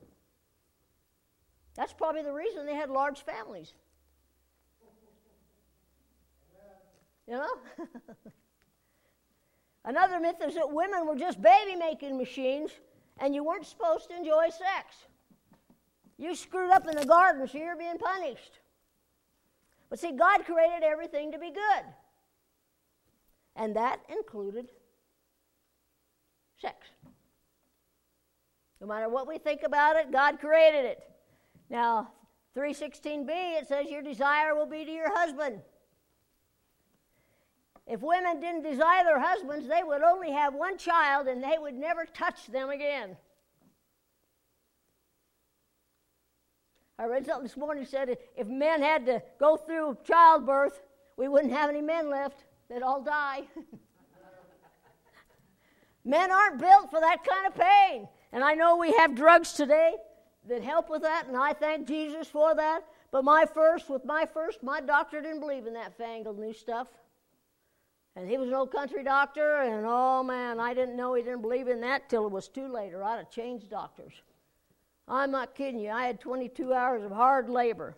[1.75, 3.73] That's probably the reason they had large families.
[7.27, 7.49] You know?
[9.87, 12.71] Another myth is that women were just baby making machines
[13.19, 14.97] and you weren't supposed to enjoy sex.
[16.17, 18.59] You screwed up in the garden, so you're being punished.
[19.89, 21.85] But see, God created everything to be good.
[23.55, 24.67] And that included
[26.61, 26.75] sex.
[28.81, 30.99] No matter what we think about it, God created it.
[31.69, 32.11] Now,
[32.57, 35.61] 316b, it says your desire will be to your husband.
[37.87, 41.73] If women didn't desire their husbands, they would only have one child and they would
[41.73, 43.15] never touch them again.
[46.99, 50.81] I read something this morning that said if men had to go through childbirth,
[51.15, 52.43] we wouldn't have any men left.
[52.69, 53.43] They'd all die.
[56.03, 58.09] men aren't built for that kind of pain.
[58.33, 59.93] And I know we have drugs today
[60.49, 62.81] that help with that, and I thank Jesus for that.
[63.11, 66.87] But my first, with my first, my doctor didn't believe in that fangled new stuff.
[68.17, 71.43] And he was an old country doctor, and oh man, I didn't know he didn't
[71.43, 74.23] believe in that till it was too late, or I'd have changed doctors.
[75.07, 75.91] I'm not kidding you.
[75.91, 77.95] I had 22 hours of hard labor.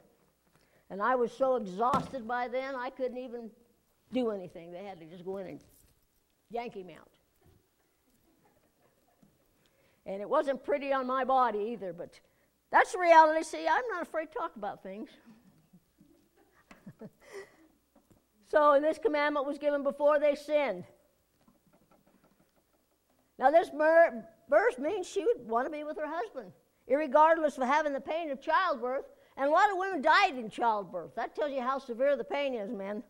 [0.89, 3.49] And I was so exhausted by then, I couldn't even
[4.11, 4.73] do anything.
[4.73, 5.59] They had to just go in and
[6.49, 7.07] yank him out.
[10.05, 12.19] And it wasn't pretty on my body either, but
[12.71, 13.41] that's the reality.
[13.45, 15.11] See, I'm not afraid to talk about things.
[18.49, 20.83] So, this commandment was given before they sinned.
[23.37, 23.69] Now, this
[24.49, 26.51] verse means she would want to be with her husband
[26.97, 29.05] regardless of having the pain of childbirth.
[29.37, 31.15] And a lot of women died in childbirth.
[31.15, 33.03] That tells you how severe the pain is, men.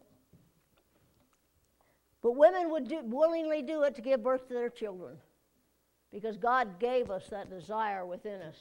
[2.21, 5.15] But women would do, willingly do it to give birth to their children
[6.11, 8.57] because God gave us that desire within us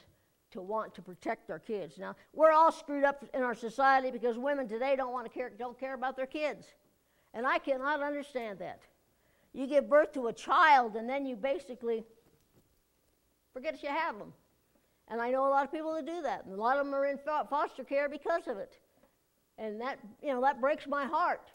[0.51, 1.99] to want to protect their kids.
[1.99, 5.51] Now, we're all screwed up in our society because women today don't want to care,
[5.59, 6.67] don't care about their kids.
[7.35, 8.81] And I cannot understand that.
[9.53, 12.05] You give birth to a child and then you basically
[13.53, 14.33] forget you have them.
[15.09, 16.45] And I know a lot of people that do that.
[16.45, 18.79] And a lot of them are in foster care because of it.
[19.57, 21.51] And that, you know, that breaks my heart.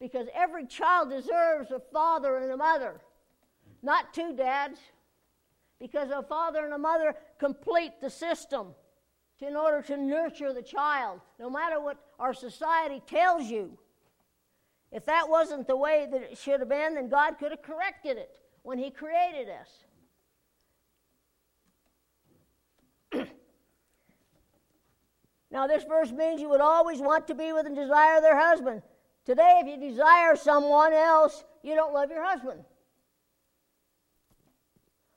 [0.00, 3.00] Because every child deserves a father and a mother,
[3.82, 4.78] not two dads.
[5.80, 8.74] Because a father and a mother complete the system
[9.40, 13.78] in order to nurture the child, no matter what our society tells you.
[14.92, 18.18] If that wasn't the way that it should have been, then God could have corrected
[18.18, 19.84] it when He created us.
[25.52, 28.82] Now, this verse means you would always want to be with and desire their husband.
[29.24, 32.62] Today, if you desire someone else, you don't love your husband.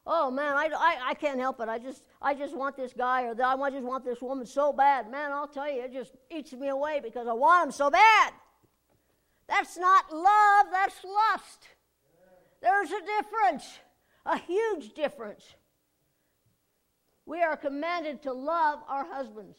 [0.06, 1.70] Oh man, I, I, I can't help it.
[1.70, 4.74] I just I just want this guy or the, I just want this woman so
[4.74, 5.10] bad.
[5.10, 8.34] Man, I'll tell you, it just eats me away because I want him so bad.
[9.48, 11.68] That's not love, that's lust.
[12.62, 13.80] There's a difference,
[14.26, 15.44] a huge difference.
[17.26, 19.58] We are commanded to love our husbands.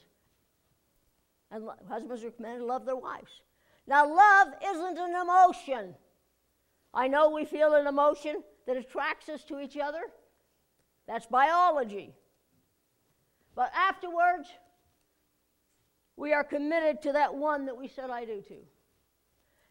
[1.51, 3.31] And husbands are commanded to love their wives.
[3.87, 5.95] Now, love isn't an emotion.
[6.93, 10.01] I know we feel an emotion that attracts us to each other.
[11.07, 12.15] That's biology.
[13.55, 14.49] But afterwards,
[16.17, 18.57] we are committed to that one that we said I do to.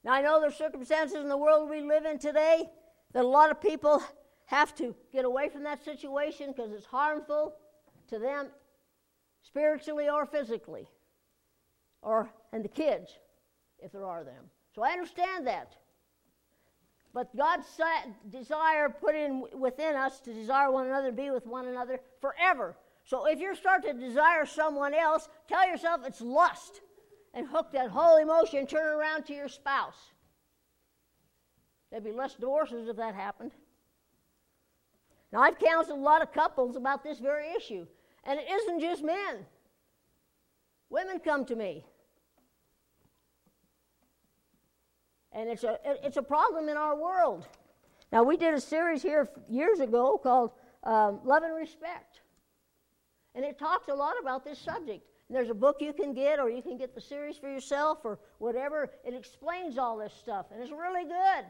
[0.04, 2.70] Now, I know there's circumstances in the world we live in today
[3.14, 4.04] that a lot of people
[4.46, 7.56] have to get away from that situation because it's harmful
[8.10, 8.48] to them
[9.42, 10.88] spiritually or physically
[12.02, 13.18] or and the kids,
[13.80, 14.44] if there are them.
[14.76, 15.76] So I understand that.
[17.14, 17.68] But God's
[18.30, 22.76] desire put in within us to desire one another, be with one another forever.
[23.04, 26.82] So if you start to desire someone else, tell yourself it's lust
[27.34, 30.14] and hook that whole emotion, turn around to your spouse.
[31.92, 33.52] There'd be less divorces if that happened.
[35.32, 37.86] Now, I've counseled a lot of couples about this very issue,
[38.24, 39.46] and it isn't just men.
[40.90, 41.86] Women come to me.
[45.34, 47.48] And it's a, it's a problem in our world.
[48.12, 50.52] Now, we did a series here years ago called
[50.84, 52.22] um, Love and Respect.
[53.36, 55.04] And it talks a lot about this subject.
[55.28, 58.00] And there's a book you can get, or you can get the series for yourself,
[58.04, 58.92] or whatever.
[59.04, 61.46] It explains all this stuff, and it's really good.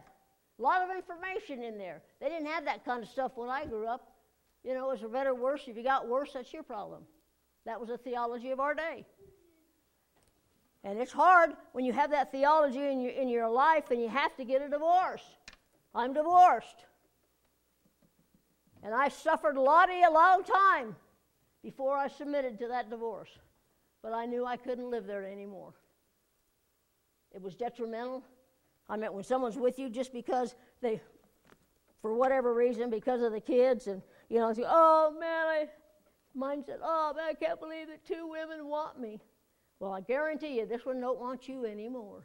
[0.59, 2.01] A lot of information in there.
[2.21, 4.13] They didn't have that kind of stuff when I grew up.
[4.63, 5.63] You know, it was a better, worse.
[5.67, 7.01] If you got worse, that's your problem.
[7.65, 9.05] That was the theology of our day.
[10.83, 14.09] And it's hard when you have that theology in your, in your life and you
[14.09, 15.23] have to get a divorce.
[15.95, 16.85] I'm divorced.
[18.83, 20.95] And I suffered a lot of a long time
[21.63, 23.29] before I submitted to that divorce.
[24.01, 25.73] But I knew I couldn't live there anymore.
[27.33, 28.23] It was detrimental.
[28.89, 31.01] I mean, when someone's with you just because they,
[32.01, 35.67] for whatever reason, because of the kids, and you know, oh man, I,
[36.35, 39.21] mine said, oh man, I can't believe that two women want me.
[39.83, 42.23] Well, I guarantee you, this one don't want you anymore.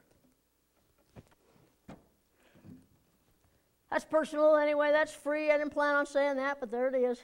[3.91, 4.93] That's personal anyway.
[4.93, 5.51] That's free.
[5.51, 7.21] I didn't plan on saying that, but there it is.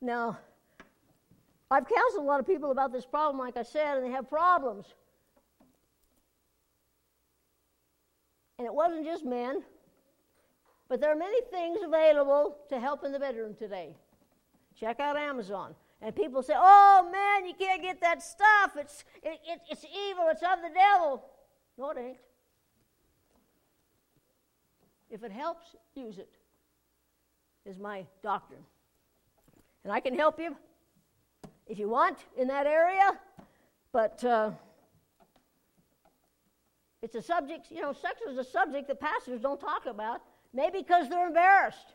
[0.00, 0.38] Now,
[1.68, 4.30] I've counseled a lot of people about this problem, like I said, and they have
[4.30, 4.86] problems.
[8.60, 9.60] And it wasn't just men,
[10.88, 13.96] but there are many things available to help in the bedroom today.
[14.78, 15.74] Check out Amazon.
[16.04, 18.72] And people say, oh man, you can't get that stuff.
[18.76, 20.26] It's, it, it, it's evil.
[20.28, 21.24] It's of the devil.
[21.78, 22.16] No, it ain't.
[25.10, 25.64] If it helps,
[25.94, 26.28] use it,
[27.64, 28.60] is my doctrine.
[29.82, 30.54] And I can help you
[31.66, 33.18] if you want in that area,
[33.90, 34.50] but uh,
[37.00, 40.20] it's a subject, you know, sex is a subject that pastors don't talk about,
[40.52, 41.94] maybe because they're embarrassed.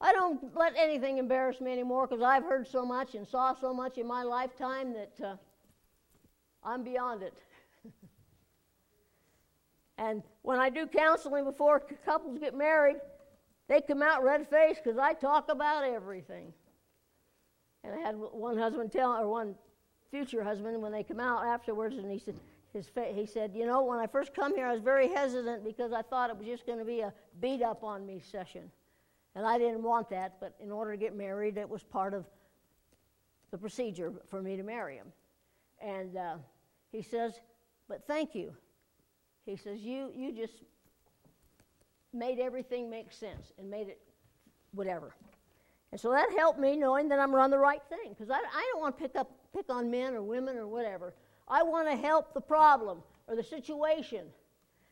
[0.00, 3.74] I don't let anything embarrass me anymore because I've heard so much and saw so
[3.74, 5.36] much in my lifetime that uh,
[6.62, 7.34] I'm beyond it.
[9.98, 12.96] and when I do counseling before couples get married,
[13.68, 16.52] they come out red faced because I talk about everything.
[17.82, 19.54] And I had one husband tell, or one
[20.10, 22.34] future husband, when they come out afterwards, and he said,
[22.72, 25.64] his fa- he said, you know, when I first come here, I was very hesitant
[25.64, 28.70] because I thought it was just going to be a beat up on me session.
[29.34, 32.26] And I didn't want that, but in order to get married, it was part of
[33.50, 35.06] the procedure for me to marry him.
[35.80, 36.36] And uh,
[36.90, 37.40] he says,
[37.88, 38.52] but thank you.
[39.46, 40.54] He says, you, you just
[42.12, 44.00] made everything make sense and made it
[44.72, 45.14] whatever.
[45.92, 48.70] And so that helped me knowing that I'm on the right thing because I, I
[48.72, 51.14] don't want to pick up pick on men or women or whatever.
[51.46, 54.26] I want to help the problem or the situation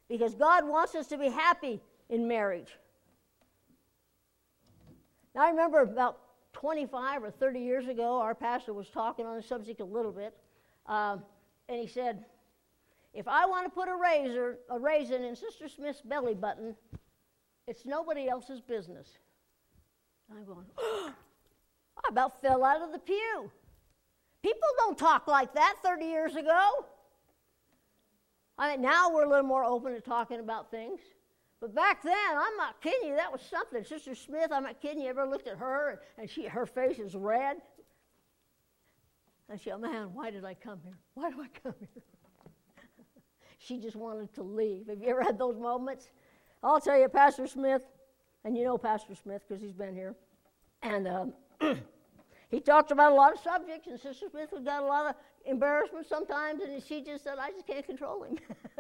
[0.09, 2.79] because God wants us to be happy in marriage.
[5.37, 6.18] Now, I remember about
[6.55, 10.35] 25 or 30 years ago, our pastor was talking on the subject a little bit,
[10.87, 11.18] uh,
[11.68, 12.25] and he said,
[13.12, 16.75] If I want to put a razor, a raisin in Sister Smith's belly button,
[17.66, 19.09] it's nobody else's business.
[20.31, 21.12] I'm going, oh,
[21.99, 23.51] I about fell out of the pew.
[24.42, 26.87] People don't talk like that 30 years ago.
[28.57, 31.01] I mean, now we're a little more open to talking about things.
[31.61, 33.83] But back then, I'm not kidding you, that was something.
[33.83, 37.14] Sister Smith, I'm not kidding you, ever looked at her and she, her face is
[37.14, 37.57] red?
[39.49, 40.99] And she, oh man, why did I come here?
[41.14, 41.88] Why do I come here?
[43.59, 44.88] she just wanted to leave.
[44.88, 46.11] Have you ever had those moments?
[46.62, 47.83] I'll tell you, Pastor Smith,
[48.45, 50.14] and you know Pastor Smith because he's been here,
[50.83, 51.33] and um,
[52.51, 55.14] he talked about a lot of subjects, and Sister Smith has got a lot of
[55.45, 58.37] embarrassment sometimes, and she just said, I just can't control him.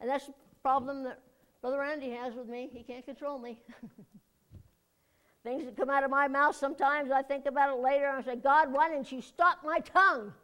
[0.00, 1.20] and that's the problem that
[1.64, 2.68] Brother Randy has with me.
[2.70, 3.58] He can't control me.
[5.44, 8.22] Things that come out of my mouth sometimes, I think about it later, and I
[8.22, 10.34] say, God, why didn't you stop my tongue?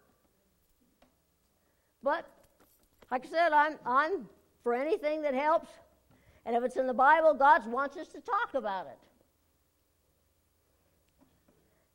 [2.02, 2.24] But,
[3.11, 4.30] like I said, I'm, I'm
[4.62, 5.68] for anything that helps.
[6.46, 8.98] And if it's in the Bible, God wants us to talk about it.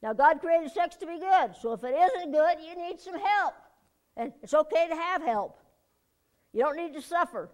[0.04, 3.20] Now, God created sex to be good, so if it isn't good, you need some
[3.20, 3.56] help.
[4.18, 5.58] And it's okay to have help.
[6.54, 7.50] You don't need to suffer.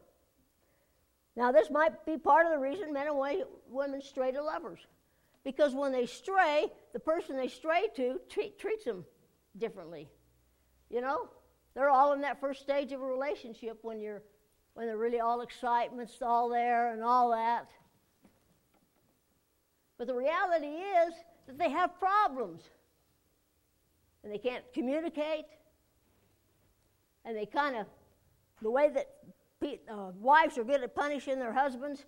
[1.36, 4.80] Now, this might be part of the reason men and women stray to lovers.
[5.44, 9.06] Because when they stray, the person they stray to treat, treats them
[9.58, 10.10] differently.
[10.90, 11.30] You know?
[11.74, 14.22] They're all in that first stage of a relationship when you're
[14.74, 17.70] when they're really all excitement's all there and all that.
[19.98, 21.14] But the reality is
[21.48, 22.62] that they have problems.
[24.24, 25.46] And they can't communicate.
[27.26, 27.86] And they kind of,
[28.62, 29.08] the way that
[29.64, 32.06] uh, wives are good at punishing their husbands,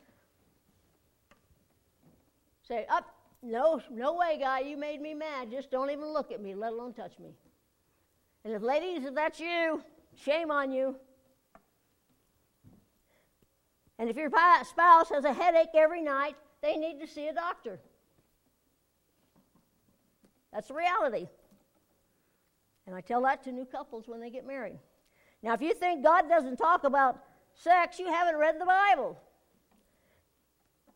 [2.67, 3.09] say, up, oh,
[3.43, 5.51] no, no way, guy, you made me mad.
[5.51, 7.35] Just don't even look at me, let alone touch me.
[8.45, 9.83] And if ladies, if that's you,
[10.15, 10.95] shame on you.
[13.99, 14.29] And if your
[14.63, 17.79] spouse has a headache every night, they need to see a doctor.
[20.51, 21.27] That's the reality.
[22.87, 24.77] And I tell that to new couples when they get married.
[25.41, 27.21] Now, if you think God doesn't talk about
[27.53, 29.19] sex, you haven't read the Bible.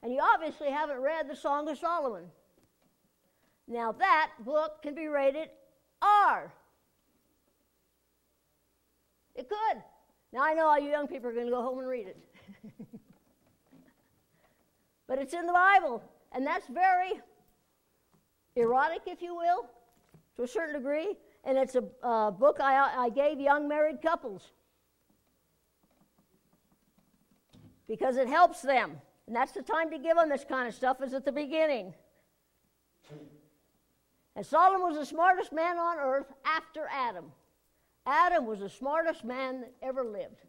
[0.04, 2.26] And you obviously haven't read the Song of Solomon.
[3.68, 5.50] Now, that book can be rated
[6.02, 6.54] R.
[9.36, 9.84] It could.
[10.32, 12.18] Now, I know all you young people are going to go home and read it.
[15.08, 17.20] but it's in the Bible, and that's very
[18.56, 19.70] erotic, if you will,
[20.36, 21.16] to a certain degree.
[21.44, 24.52] And it's a uh, book I, I gave young married couples
[27.88, 28.94] because it helps them.
[29.28, 31.94] And that's the time to give them this kind of stuff, is at the beginning.
[34.36, 37.26] And Solomon was the smartest man on earth after Adam.
[38.06, 40.42] Adam was the smartest man that ever lived.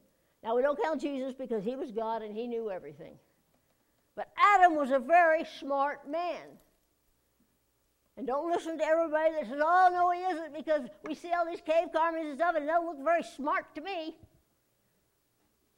[0.44, 3.14] Now, we don't count Jesus because he was God and he knew everything.
[4.14, 6.42] But Adam was a very smart man.
[8.16, 11.46] And don't listen to everybody that says, oh, no, he isn't, because we see all
[11.46, 14.16] these cave carvings and stuff, and they don't look very smart to me.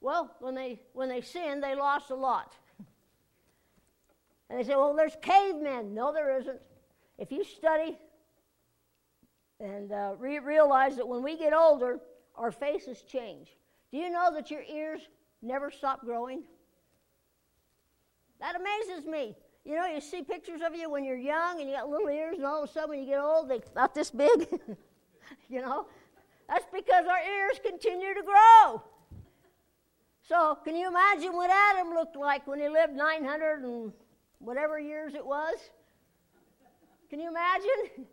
[0.00, 2.54] Well, when they, when they sinned, they lost a lot.
[4.48, 5.94] And they say, well, there's cavemen.
[5.94, 6.60] No, there isn't.
[7.18, 7.98] If you study
[9.60, 12.00] and uh, re- realize that when we get older,
[12.34, 13.56] our faces change.
[13.92, 15.02] Do you know that your ears
[15.42, 16.42] never stop growing?
[18.40, 19.36] That amazes me.
[19.64, 22.38] You know, you see pictures of you when you're young and you got little ears,
[22.38, 24.48] and all of a sudden when you get old, they're about this big.
[25.48, 25.86] you know?
[26.48, 28.82] That's because our ears continue to grow.
[30.30, 33.92] So, can you imagine what Adam looked like when he lived 900 and
[34.38, 35.56] whatever years it was?
[37.10, 38.06] Can you imagine?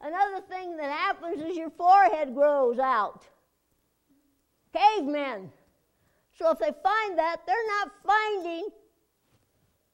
[0.00, 3.26] Another thing that happens is your forehead grows out.
[4.72, 5.52] Cavemen.
[6.38, 8.68] So if they find that, they're not finding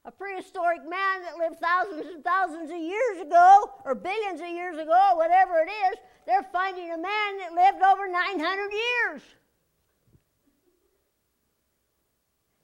[0.05, 4.77] a prehistoric man that lived thousands and thousands of years ago, or billions of years
[4.77, 5.99] ago, whatever it is.
[6.25, 9.21] They're finding a man that lived over 900 years.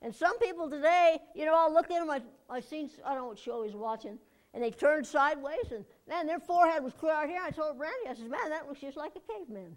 [0.05, 3.23] And some people today, you know, I'll look at them, I, I've seen, I don't
[3.23, 4.19] know what show he's watching,
[4.53, 7.41] and they turned sideways, and man, their forehead was clear out here.
[7.43, 9.75] I told Brandy, I said, man, that looks just like a caveman.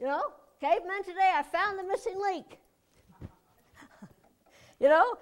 [0.00, 0.22] You know,
[0.60, 2.58] cavemen today, I found the missing link.
[4.80, 5.18] you know,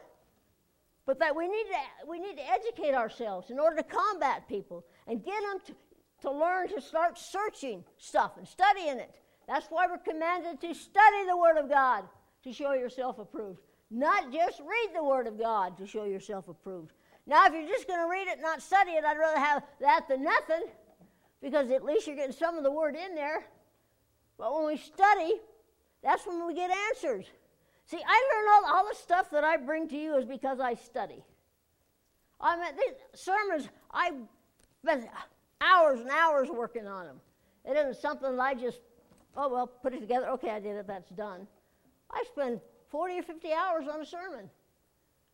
[1.05, 4.87] but that we need to we need to educate ourselves in order to combat people
[5.07, 5.75] and get them to,
[6.23, 9.21] to learn to start searching stuff and studying it.
[9.47, 12.05] That's why we're commanded to study the Word of God
[12.45, 13.61] to show yourself approved.
[13.95, 16.91] Not just read the Word of God to show yourself approved.
[17.29, 20.09] Now, if you're just going to read it, not study it, I'd rather have that
[20.09, 20.65] than nothing,
[21.41, 23.45] because at least you're getting some of the Word in there.
[24.37, 25.35] But when we study,
[26.03, 27.27] that's when we get answers.
[27.87, 30.75] See, I learn all, all the stuff that I bring to you is because I
[30.75, 31.25] study.
[32.41, 34.17] I mean, these sermons, I've
[34.83, 35.09] spent
[35.61, 37.21] hours and hours working on them.
[37.65, 38.81] It isn't something that I just,
[39.37, 40.31] oh, well, put it together.
[40.31, 40.89] Okay, I did it.
[40.89, 41.47] That's done.
[42.11, 42.61] I spend
[42.95, 44.49] 40 or 50 hours on a sermon.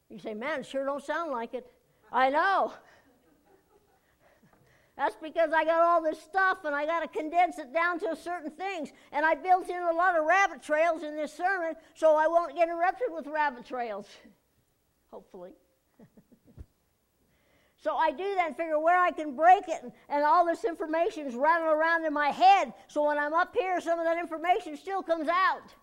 [0.08, 1.70] You say, man, sure don't sound like it.
[2.10, 2.72] I know.
[4.96, 8.16] That's because I got all this stuff and I got to condense it down to
[8.16, 8.92] certain things.
[9.12, 12.56] And I built in a lot of rabbit trails in this sermon so I won't
[12.56, 14.08] get interrupted with rabbit trails.
[15.12, 15.50] Hopefully.
[17.76, 20.64] so I do that and figure where I can break it, and, and all this
[20.64, 22.72] information is rattling around in my head.
[22.88, 25.74] So when I'm up here, some of that information still comes out.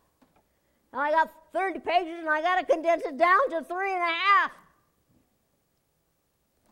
[0.91, 4.01] And I got 30 pages and I got to condense it down to three and
[4.01, 4.51] a half.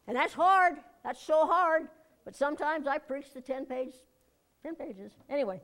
[0.07, 0.75] And that's hard.
[1.03, 1.87] That's so hard.
[2.23, 3.93] But sometimes I preach the 10 page,
[4.63, 5.11] 10 pages.
[5.29, 5.61] Anyway.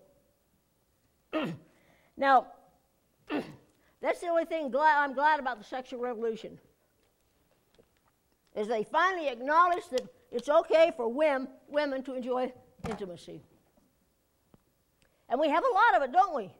[2.17, 2.47] now,
[4.01, 6.59] that's the only thing glad, I'm glad about the sexual revolution.
[8.55, 10.01] Is they finally acknowledge that
[10.31, 12.51] it's okay for women, women to enjoy
[12.87, 13.41] intimacy.
[15.29, 16.51] And we have a lot of it, don't we?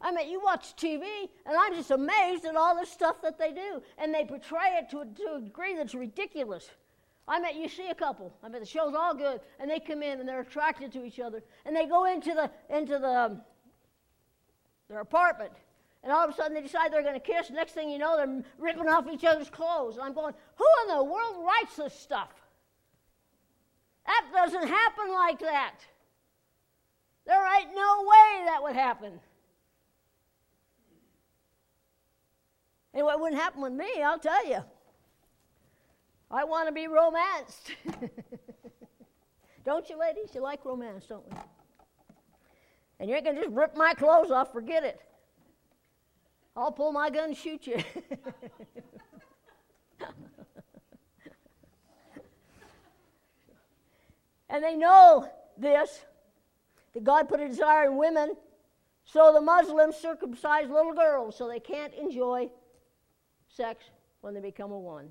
[0.00, 1.02] I mean, you watch TV,
[1.44, 3.82] and I'm just amazed at all the stuff that they do.
[3.98, 6.70] And they portray it to a, to a degree that's ridiculous.
[7.26, 8.32] I mean, you see a couple.
[8.42, 11.20] I mean, the show's all good, and they come in and they're attracted to each
[11.20, 13.40] other, and they go into the into the um,
[14.88, 15.52] their apartment,
[16.02, 17.50] and all of a sudden they decide they're going to kiss.
[17.50, 19.96] Next thing you know, they're ripping off each other's clothes.
[19.96, 22.30] And I'm going, who in the world writes this stuff?
[24.06, 25.74] That doesn't happen like that.
[27.26, 29.20] There ain't no way that would happen.
[32.98, 34.58] Anyway, it wouldn't happen with me, I'll tell you.
[36.32, 37.70] I want to be romanced.
[39.64, 40.34] don't you, ladies?
[40.34, 41.36] You like romance, don't we?
[42.98, 45.00] And you ain't going to just rip my clothes off, forget it.
[46.56, 47.76] I'll pull my gun and shoot you.
[54.50, 56.00] and they know this
[56.94, 58.34] that God put a desire in women,
[59.04, 62.50] so the Muslims circumcise little girls so they can't enjoy
[63.58, 63.84] sex
[64.20, 65.10] when they become a one.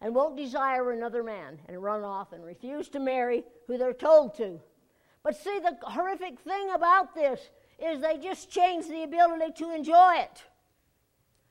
[0.00, 4.36] And won't desire another man and run off and refuse to marry who they're told
[4.36, 4.60] to.
[5.24, 7.50] But see, the horrific thing about this
[7.80, 10.44] is they just change the ability to enjoy it.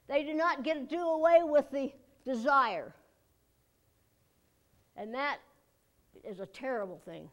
[0.07, 1.91] They do not get to do away with the
[2.24, 2.95] desire.
[4.95, 5.39] And that
[6.24, 7.30] is a terrible thing.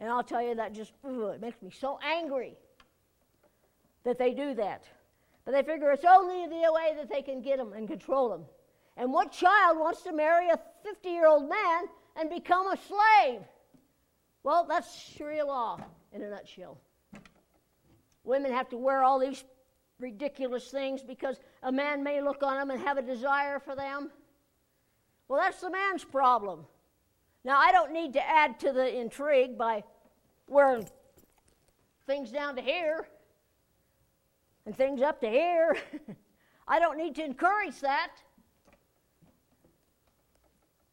[0.00, 2.56] And I'll tell you, that just ugh, it makes me so angry
[4.02, 4.84] that they do that.
[5.44, 8.44] But they figure it's only the way that they can get them and control them.
[8.96, 11.84] And what child wants to marry a 50 year old man
[12.16, 13.40] and become a slave?
[14.44, 15.80] Well, that's Sharia law
[16.12, 16.78] in a nutshell.
[18.24, 19.44] Women have to wear all these
[19.98, 24.10] ridiculous things because a man may look on them and have a desire for them.
[25.28, 26.66] Well, that's the man's problem.
[27.44, 29.82] Now, I don't need to add to the intrigue by
[30.46, 30.86] wearing
[32.06, 33.06] things down to here
[34.66, 35.76] and things up to here.
[36.68, 38.12] I don't need to encourage that.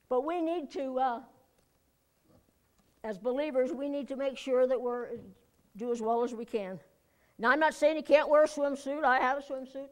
[0.09, 1.19] But we need to, uh,
[3.03, 5.09] as believers, we need to make sure that we're
[5.77, 6.79] do as well as we can.
[7.37, 9.03] Now, I'm not saying you can't wear a swimsuit.
[9.03, 9.87] I have a swimsuit.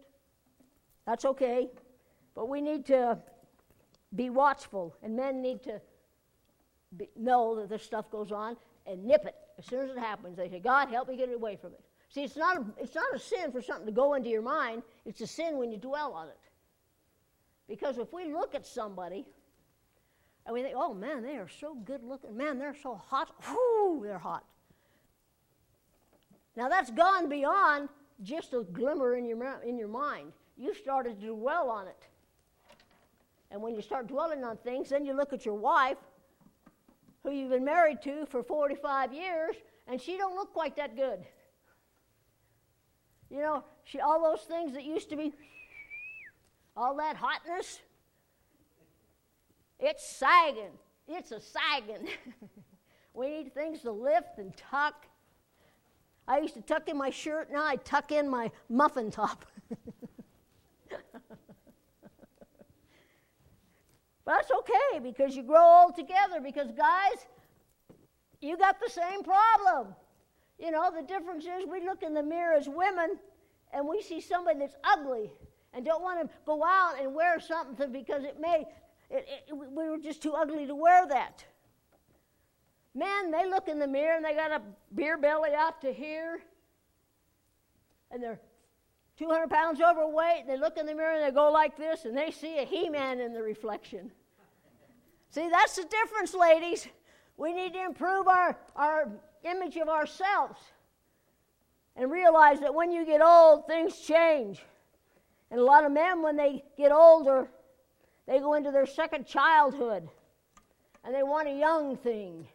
[1.06, 1.70] That's okay.
[2.36, 3.18] But we need to
[4.16, 5.82] be watchful, and men need to
[6.98, 10.38] be, know that this stuff goes on and nip it as soon as it happens.
[10.38, 11.82] They say, God, help me get away from it.
[12.10, 14.84] See, it's not, a, it's not a sin for something to go into your mind,
[15.06, 16.40] it's a sin when you dwell on it.
[17.68, 19.26] Because if we look at somebody
[20.46, 24.02] and we think, oh man, they are so good looking, man, they're so hot, whoo,
[24.04, 24.46] they're hot.
[26.56, 27.90] Now that's gone beyond
[28.24, 30.32] just a glimmer in your, in your mind.
[30.58, 32.08] You started to dwell on it.
[33.52, 35.98] And when you start dwelling on things, then you look at your wife,
[37.24, 39.56] who you've been married to for 45 years,
[39.88, 41.20] and she don't look quite that good.
[43.30, 45.34] You know, she all those things that used to be
[46.76, 47.82] all that hotness,
[49.80, 50.78] it's sagging.
[51.08, 52.08] It's a sagging.
[53.14, 55.08] we need things to lift and tuck
[56.28, 59.46] I used to tuck in my shirt, now I tuck in my muffin top.
[60.90, 61.00] but
[64.26, 66.42] that's okay because you grow old together.
[66.44, 67.26] Because, guys,
[68.42, 69.96] you got the same problem.
[70.60, 73.18] You know, the difference is we look in the mirror as women
[73.74, 75.32] and we see somebody that's ugly
[75.74, 78.66] and don't want to go out and wear something because it may,
[79.10, 81.46] it, it, we were just too ugly to wear that.
[82.96, 84.62] Men, they look in the mirror and they got a
[84.96, 86.40] beer belly out to here,
[88.10, 88.40] and they're
[89.20, 92.18] 200 pounds overweight, and they look in the mirror and they go like this, and
[92.18, 94.12] they see a He Man in the reflection.
[95.30, 96.88] See, that's the difference, ladies.
[97.36, 99.10] We need to improve our, our
[99.50, 100.60] image of ourselves
[101.96, 104.64] and realize that when you get old, things change.
[105.50, 107.48] And a lot of men, when they get older,
[108.28, 110.08] they go into their second childhood
[111.04, 112.48] and they want a young thing.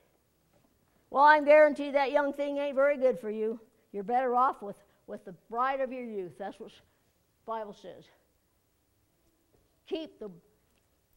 [1.10, 3.58] Well, I'm guaranteed that young thing ain't very good for you.
[3.92, 4.76] You're better off with,
[5.06, 6.32] with the bride of your youth.
[6.38, 6.76] That's what the
[7.46, 8.04] Bible says.
[9.86, 10.30] Keep the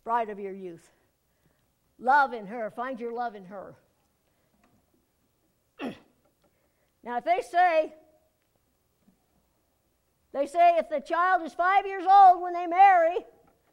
[0.03, 0.91] bride of your youth.
[1.99, 2.71] Love in her.
[2.71, 3.76] Find your love in her.
[7.05, 7.93] Now, if they say,
[10.33, 13.17] they say if the child is five years old when they marry,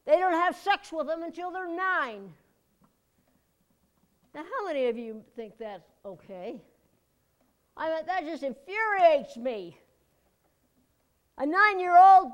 [0.04, 2.34] they don't have sex with them until they're nine.
[4.34, 6.60] Now, how many of you think that's okay?
[7.74, 9.78] I mean, that just infuriates me.
[11.38, 12.32] A nine year old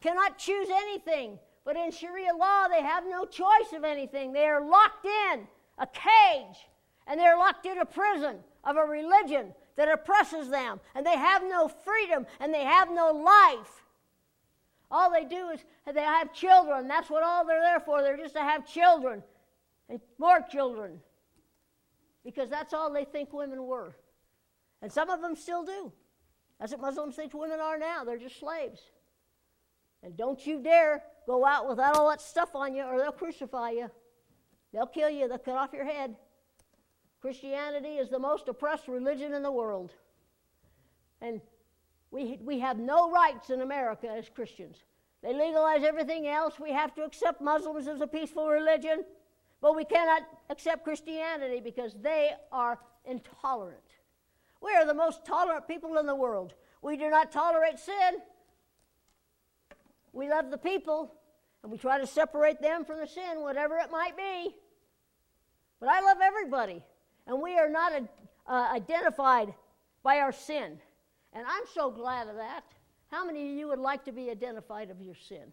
[0.00, 4.32] cannot choose anything, but in Sharia law, they have no choice of anything.
[4.32, 5.46] They are locked in
[5.78, 6.58] a cage,
[7.06, 11.42] and they're locked in a prison of a religion that oppresses them, and they have
[11.42, 13.82] no freedom, and they have no life.
[14.90, 15.60] All they do is
[15.90, 16.86] they have children.
[16.86, 18.02] That's what all they're there for.
[18.02, 19.22] They're just to have children
[19.88, 21.00] and more children
[22.26, 23.96] because that's all they think women were.
[24.82, 25.90] And some of them still do.
[26.58, 28.04] That's what Muslims think women are now.
[28.04, 28.82] They're just slaves.
[30.02, 33.70] And don't you dare go out without all that stuff on you, or they'll crucify
[33.70, 33.90] you.
[34.74, 36.16] They'll kill you, they'll cut off your head.
[37.20, 39.92] Christianity is the most oppressed religion in the world.
[41.20, 41.40] And
[42.10, 44.76] we, we have no rights in America as Christians.
[45.22, 46.58] They legalize everything else.
[46.58, 49.04] We have to accept Muslims as a peaceful religion.
[49.60, 53.78] But we cannot accept Christianity because they are intolerant.
[54.62, 56.54] We are the most tolerant people in the world.
[56.82, 58.20] We do not tolerate sin.
[60.12, 61.14] We love the people,
[61.62, 64.54] and we try to separate them from the sin, whatever it might be.
[65.78, 66.82] But I love everybody,
[67.26, 67.92] and we are not
[68.46, 69.54] uh, identified
[70.02, 70.78] by our sin.
[71.32, 72.64] And I'm so glad of that.
[73.10, 75.52] How many of you would like to be identified of your sin?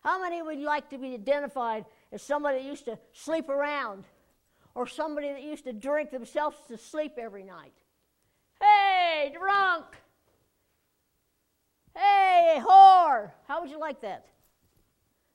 [0.00, 4.04] How many would like to be identified as somebody that used to sleep around
[4.74, 7.72] or somebody that used to drink themselves to sleep every night?
[8.60, 9.84] Hey, drunk!
[11.96, 13.32] Hey, whore!
[13.46, 14.26] How would you like that?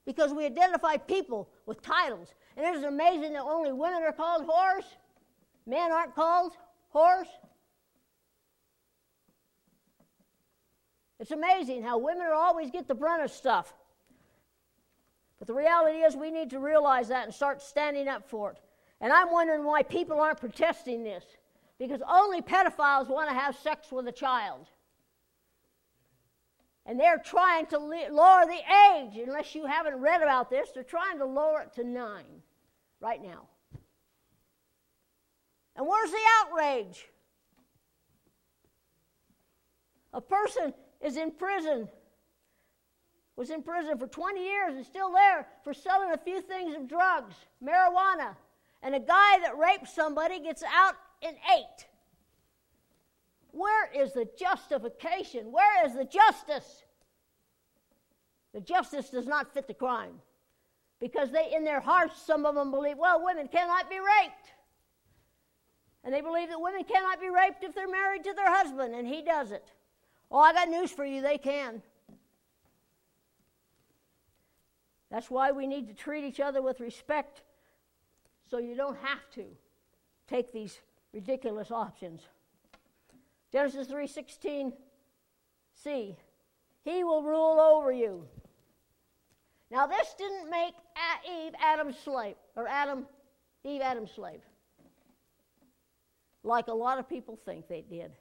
[0.05, 2.33] Because we identify people with titles.
[2.55, 4.85] And it amazing that only women are called whores?
[5.65, 6.53] Men aren't called
[6.93, 7.27] whores?
[11.19, 13.73] It's amazing how women always get the brunt of stuff.
[15.39, 18.59] But the reality is, we need to realize that and start standing up for it.
[18.99, 21.23] And I'm wondering why people aren't protesting this.
[21.79, 24.67] Because only pedophiles want to have sex with a child.
[26.85, 28.61] And they're trying to lower the
[28.95, 32.41] age, unless you haven't read about this, they're trying to lower it to nine
[32.99, 33.47] right now.
[35.75, 37.05] And where's the outrage?
[40.13, 41.89] A person is in prison,
[43.35, 46.87] was in prison for 20 years and still there for selling a few things of
[46.87, 48.35] drugs, marijuana.
[48.83, 51.87] And a guy that raped somebody gets out in eight.
[53.51, 55.51] Where is the justification?
[55.51, 56.83] Where is the justice?
[58.53, 60.15] The justice does not fit the crime.
[60.99, 64.52] Because they, in their hearts, some of them believe, well, women cannot be raped.
[66.03, 69.07] And they believe that women cannot be raped if they're married to their husband, and
[69.07, 69.71] he does it.
[70.29, 71.81] Oh, I got news for you, they can.
[75.09, 77.43] That's why we need to treat each other with respect
[78.49, 79.45] so you don't have to
[80.27, 80.79] take these
[81.13, 82.21] ridiculous options.
[83.51, 84.73] Genesis 3:16
[85.75, 86.17] C.
[86.83, 88.27] He will rule over you.
[89.69, 90.73] Now this didn't make
[91.29, 93.07] Eve Adam's slave or Adam
[93.63, 94.41] Eve Adam's slave.
[96.43, 98.11] Like a lot of people think they did.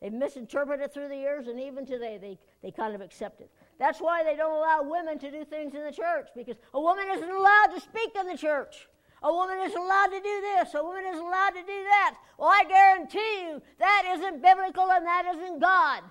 [0.00, 3.50] They misinterpret it through the years, and even today they, they kind of accept it.
[3.78, 7.06] That's why they don't allow women to do things in the church, because a woman
[7.10, 8.88] isn't allowed to speak in the church.
[9.22, 10.74] A woman isn't allowed to do this.
[10.74, 12.16] A woman isn't allowed to do that.
[12.38, 16.02] Well, I guarantee you that isn't biblical and that isn't God.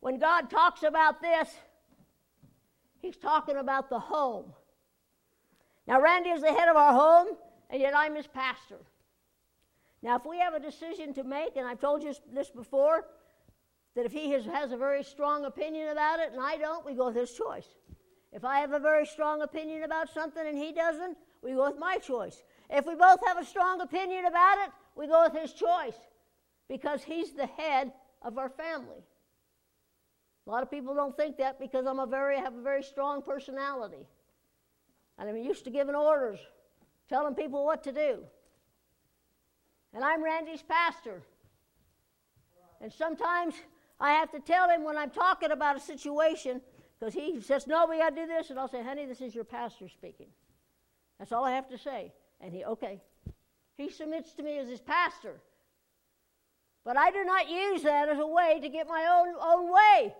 [0.00, 1.48] When God talks about this,
[3.00, 4.52] He's talking about the home.
[5.86, 7.36] Now, Randy is the head of our home,
[7.70, 8.76] and yet I'm his pastor.
[10.02, 13.04] Now, if we have a decision to make, and I've told you this before,
[13.94, 16.94] that if he has, has a very strong opinion about it and I don't, we
[16.94, 17.66] go with his choice.
[18.32, 21.78] If I have a very strong opinion about something and he doesn't, we go with
[21.78, 22.42] my choice.
[22.68, 25.96] If we both have a strong opinion about it, we go with his choice
[26.68, 27.92] because he's the head
[28.22, 29.02] of our family.
[30.46, 33.22] A lot of people don't think that because I'm a very have a very strong
[33.22, 34.06] personality.
[35.18, 36.38] And I'm used to giving orders,
[37.08, 38.20] telling people what to do.
[39.92, 41.22] And I'm Randy's pastor.
[42.80, 43.54] And sometimes
[44.00, 46.60] I have to tell him when I'm talking about a situation,
[46.98, 48.50] because he says, No, we got to do this.
[48.50, 50.28] And I'll say, Honey, this is your pastor speaking.
[51.18, 52.12] That's all I have to say.
[52.40, 53.00] And he, okay.
[53.76, 55.40] He submits to me as his pastor.
[56.84, 60.14] But I do not use that as a way to get my own, own way.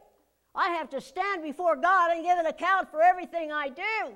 [0.54, 4.14] I have to stand before God and give an account for everything I do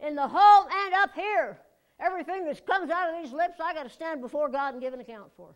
[0.00, 1.58] in the home and up here.
[2.00, 4.94] Everything that comes out of these lips, I got to stand before God and give
[4.94, 5.54] an account for.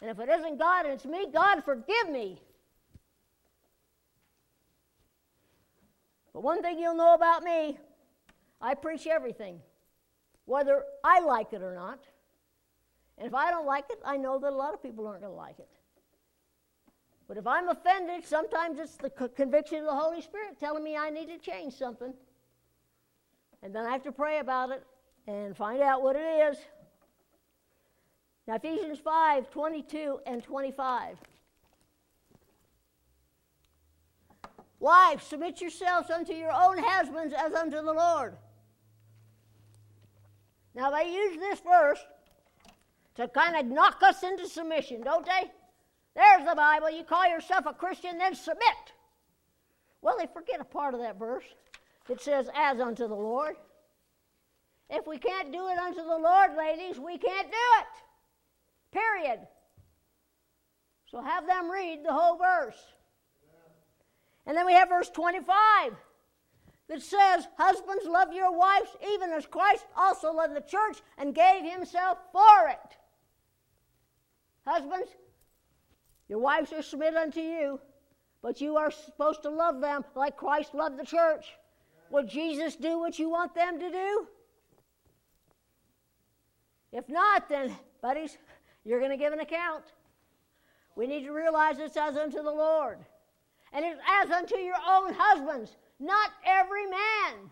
[0.00, 2.40] And if it isn't God and it's me, God forgive me.
[6.32, 7.78] But one thing you'll know about me,
[8.60, 9.60] I preach everything,
[10.44, 12.00] whether I like it or not.
[13.18, 15.32] And if I don't like it, I know that a lot of people aren't going
[15.32, 15.70] to like it.
[17.26, 21.10] But if I'm offended, sometimes it's the conviction of the Holy Spirit telling me I
[21.10, 22.14] need to change something.
[23.66, 24.84] And then I have to pray about it
[25.26, 26.56] and find out what it is.
[28.46, 31.16] Now, Ephesians 5 22 and 25.
[34.78, 38.36] Wives, submit yourselves unto your own husbands as unto the Lord.
[40.76, 41.98] Now, they use this verse
[43.16, 45.50] to kind of knock us into submission, don't they?
[46.14, 46.88] There's the Bible.
[46.88, 48.92] You call yourself a Christian, then submit.
[50.02, 51.46] Well, they forget a part of that verse.
[52.08, 53.56] It says, as unto the Lord.
[54.88, 58.96] If we can't do it unto the Lord, ladies, we can't do it.
[58.98, 59.40] Period.
[61.10, 62.78] So have them read the whole verse.
[64.46, 65.92] And then we have verse 25
[66.88, 71.64] that says, Husbands, love your wives, even as Christ also loved the church and gave
[71.64, 72.96] himself for it.
[74.64, 75.08] Husbands,
[76.28, 77.80] your wives are submitted unto you,
[78.42, 81.46] but you are supposed to love them like Christ loved the church.
[82.10, 84.26] Will Jesus do what you want them to do?
[86.92, 88.38] If not, then, buddies,
[88.84, 89.84] you're going to give an account.
[90.94, 92.98] We need to realize it's as unto the Lord.
[93.72, 97.50] And it's as unto your own husbands, not every man.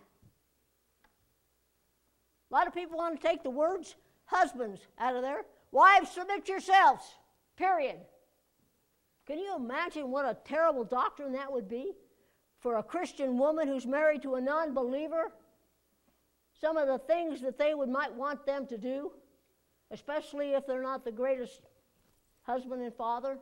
[2.51, 3.97] A lot of people want to take the words
[4.27, 5.43] husbands out of there.
[5.73, 7.05] Wives, submit yourselves,
[7.57, 7.97] period.
[9.27, 11.93] Can you imagine what a terrible doctrine that would be
[12.65, 15.31] for a Christian woman who's married to a non believer?
[16.59, 19.13] Some of the things that they would might want them to do,
[19.91, 21.61] especially if they're not the greatest
[22.45, 23.37] husband and father.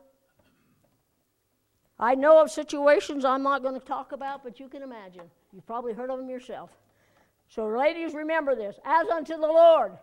[1.97, 5.31] I know of situations I'm not going to talk about, but you can imagine.
[5.53, 6.71] You've probably heard of them yourself.
[7.47, 9.93] So, ladies, remember this as unto the Lord.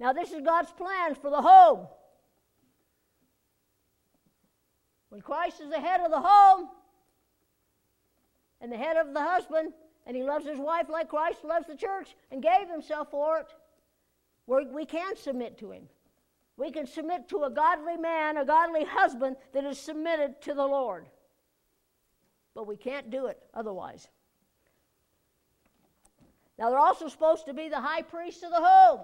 [0.00, 1.86] Now, this is God's plan for the home.
[5.10, 6.70] When Christ is the head of the home
[8.60, 9.72] and the head of the husband,
[10.06, 13.52] and he loves his wife like Christ loves the church and gave himself for it,
[14.46, 15.88] we're, we can submit to him.
[16.56, 20.66] We can submit to a godly man, a godly husband that is submitted to the
[20.66, 21.06] Lord.
[22.54, 24.08] But we can't do it otherwise.
[26.58, 29.00] Now, they're also supposed to be the high priest of the home.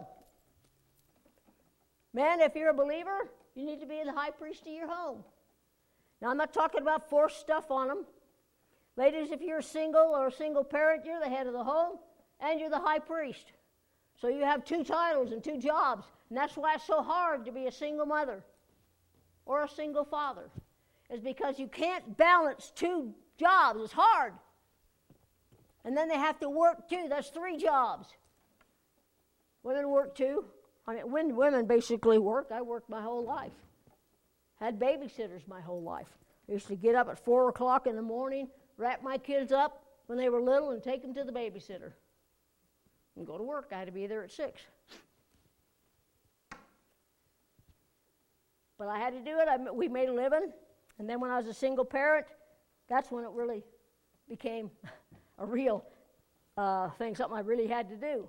[2.14, 5.22] Man, if you're a believer, you need to be the high priest of your home.
[6.22, 8.06] Now, I'm not talking about force stuff on them.
[8.96, 11.96] Ladies, if you're single or a single parent, you're the head of the home
[12.40, 13.52] and you're the high priest.
[14.20, 16.06] So you have two titles and two jobs.
[16.28, 18.44] And that's why it's so hard to be a single mother
[19.46, 20.50] or a single father,
[21.10, 23.80] is because you can't balance two jobs.
[23.82, 24.34] It's hard.
[25.84, 27.06] And then they have to work too.
[27.08, 28.08] That's three jobs.
[29.62, 30.44] Women work too.
[30.86, 33.52] I mean, when women basically work, I worked my whole life.
[34.60, 36.08] Had babysitters my whole life.
[36.48, 38.48] I used to get up at four o'clock in the morning,
[38.82, 41.92] wrap my kids up when they were little, and take them to the babysitter.
[43.16, 43.70] And go to work.
[43.72, 44.60] I had to be there at six.
[48.78, 49.48] But I had to do it.
[49.48, 50.52] I, we made a living.
[50.98, 52.26] And then when I was a single parent,
[52.88, 53.62] that's when it really
[54.28, 54.70] became
[55.38, 55.84] a real
[56.56, 58.28] uh, thing, something I really had to do.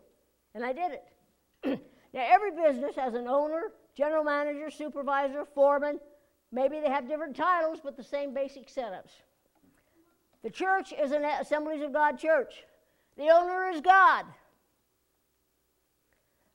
[0.53, 1.81] And I did it.
[2.13, 5.99] now, every business has an owner, general manager, supervisor, foreman.
[6.51, 9.21] Maybe they have different titles, but the same basic setups.
[10.43, 12.65] The church is an Assemblies of God church.
[13.17, 14.25] The owner is God.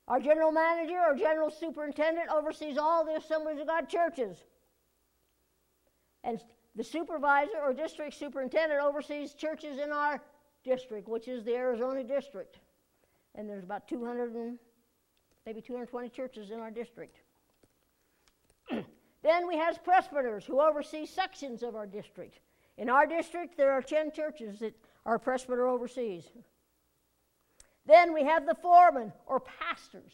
[0.07, 4.45] Our general manager or general superintendent oversees all the Assemblies of God churches.
[6.25, 6.41] And
[6.77, 10.23] the supervisor or district superintendent oversees churches in our
[10.65, 12.59] district, which is the Arizona district.
[13.35, 14.59] And there's about 200 and
[15.47, 17.21] maybe 220 churches in our district.
[19.23, 22.41] then we have presbyters who oversee sections of our district.
[22.79, 24.73] In our district, there are 10 churches that
[25.05, 26.25] our presbyter oversees.
[27.85, 30.13] Then we have the foremen or pastors,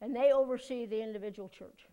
[0.00, 1.86] and they oversee the individual church.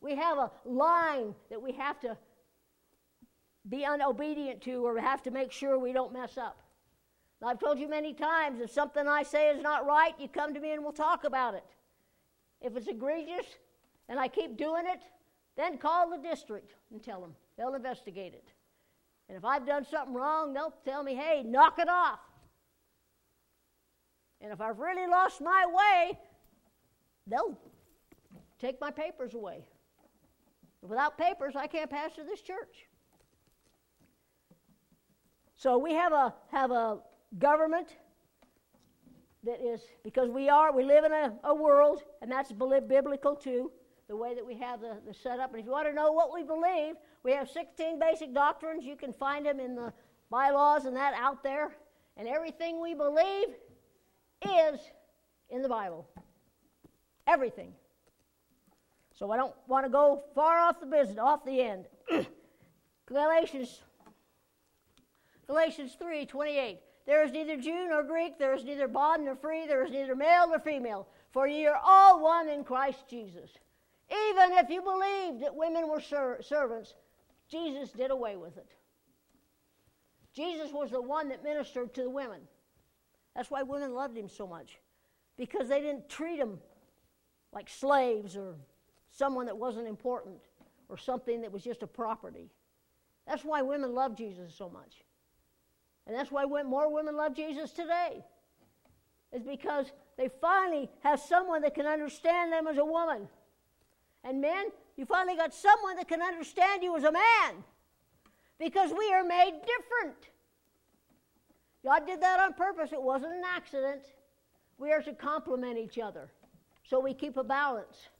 [0.00, 2.16] We have a line that we have to
[3.68, 6.62] be unobedient to or we have to make sure we don't mess up.
[7.42, 10.54] Now, I've told you many times if something I say is not right, you come
[10.54, 11.64] to me and we'll talk about it.
[12.62, 13.46] If it's egregious
[14.08, 15.02] and I keep doing it,
[15.56, 17.34] then call the district and tell them.
[17.60, 18.48] They'll investigate it.
[19.28, 22.18] And if I've done something wrong, they'll tell me, hey, knock it off.
[24.40, 26.18] And if I've really lost my way,
[27.26, 27.58] they'll
[28.58, 29.66] take my papers away.
[30.80, 32.88] Without papers, I can't pastor this church.
[35.54, 37.00] So we have a have a
[37.38, 37.88] government
[39.44, 43.70] that is because we are we live in a, a world, and that's biblical too.
[44.08, 45.50] The way that we have the, the setup.
[45.50, 48.84] And if you want to know what we believe, we have 16 basic doctrines.
[48.84, 49.92] You can find them in the
[50.30, 51.76] bylaws and that out there.
[52.16, 53.48] And everything we believe
[54.44, 54.80] is
[55.48, 56.08] in the Bible.
[57.26, 57.72] Everything.
[59.14, 61.84] So I don't want to go far off the business, off the end.
[63.06, 63.82] Galatians
[65.46, 66.78] Galatians 3 28.
[67.06, 70.14] There is neither Jew nor Greek, there is neither bond nor free, there is neither
[70.14, 73.50] male nor female, for ye are all one in Christ Jesus.
[74.28, 76.94] Even if you believed that women were ser- servants,
[77.50, 78.70] Jesus did away with it.
[80.32, 82.40] Jesus was the one that ministered to the women.
[83.34, 84.78] That's why women loved him so much,
[85.36, 86.58] because they didn't treat him
[87.52, 88.54] like slaves or
[89.10, 90.36] someone that wasn't important
[90.88, 92.50] or something that was just a property.
[93.26, 95.04] That's why women love Jesus so much.
[96.06, 98.24] And that's why more women love Jesus today.
[99.32, 103.28] Is because they finally have someone that can understand them as a woman.
[104.24, 104.66] And men,
[105.00, 107.64] you finally got someone that can understand you as a man.
[108.58, 110.28] Because we are made different.
[111.82, 112.92] God did that on purpose.
[112.92, 114.02] It wasn't an accident.
[114.76, 116.28] We are to complement each other.
[116.84, 118.10] So we keep a balance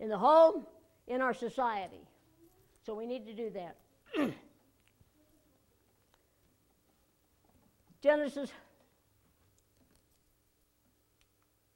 [0.00, 0.66] in the home,
[1.06, 2.08] in our society.
[2.84, 3.76] So we need to do that.
[8.02, 8.50] Genesis.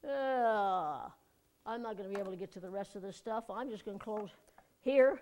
[0.04, 1.08] Uh,
[1.66, 3.44] I'm not going to be able to get to the rest of this stuff.
[3.50, 4.30] I'm just going to close
[4.80, 5.20] here.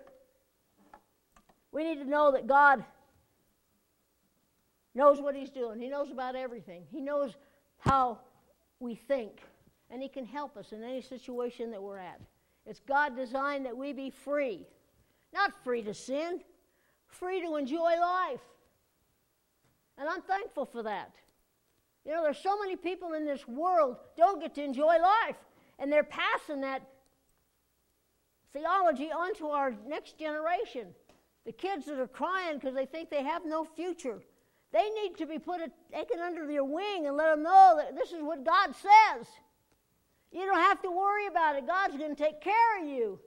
[1.71, 2.83] We need to know that God
[4.95, 5.79] knows what He's doing.
[5.79, 6.83] He knows about everything.
[6.89, 7.33] He knows
[7.79, 8.19] how
[8.79, 9.41] we think,
[9.91, 12.19] and He can help us in any situation that we're at.
[12.65, 14.65] It's God designed that we be free,
[15.33, 16.41] not free to sin,
[17.07, 18.41] free to enjoy life.
[19.97, 21.13] And I'm thankful for that.
[22.05, 25.35] You know, there's so many people in this world don't get to enjoy life,
[25.79, 26.81] and they're passing that
[28.53, 30.87] theology onto our next generation.
[31.45, 34.19] the kids that are crying because they think they have no future.
[34.71, 37.95] They need to be put a, taken under their wing and let them know that
[37.95, 39.25] this is what God says.
[40.31, 41.65] You don't have to worry about it.
[41.65, 43.19] God's going to take care of you.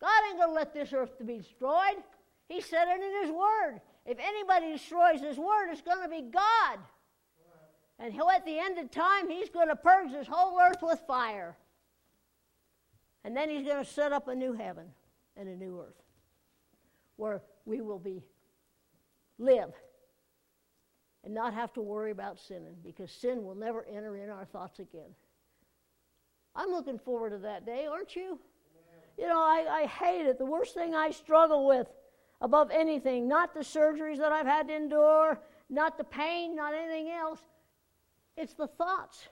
[0.00, 2.02] God ain't going to let this earth be destroyed.
[2.48, 3.80] He said it in His Word.
[4.04, 6.78] If anybody destroys His Word, it's going to be God.
[7.98, 11.00] And he'll, at the end of time, He's going to purge this whole earth with
[11.06, 11.56] fire.
[13.24, 14.86] And then He's going to set up a new heaven
[15.36, 16.02] and a new earth
[17.16, 18.22] where we will be
[19.38, 19.72] live
[21.24, 24.78] and not have to worry about sinning because sin will never enter in our thoughts
[24.78, 25.14] again.
[26.54, 28.38] I'm looking forward to that day, aren't you?
[29.18, 30.38] You know, I, I hate it.
[30.38, 31.88] The worst thing I struggle with
[32.40, 37.10] above anything, not the surgeries that I've had to endure, not the pain, not anything
[37.10, 37.40] else,
[38.36, 39.28] it's the thoughts.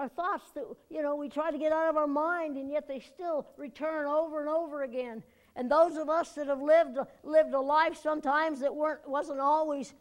[0.00, 2.88] Our thoughts that, you know, we try to get out of our mind and yet
[2.88, 5.22] they still return over and over again.
[5.56, 9.92] And those of us that have lived, lived a life sometimes that weren't, wasn't always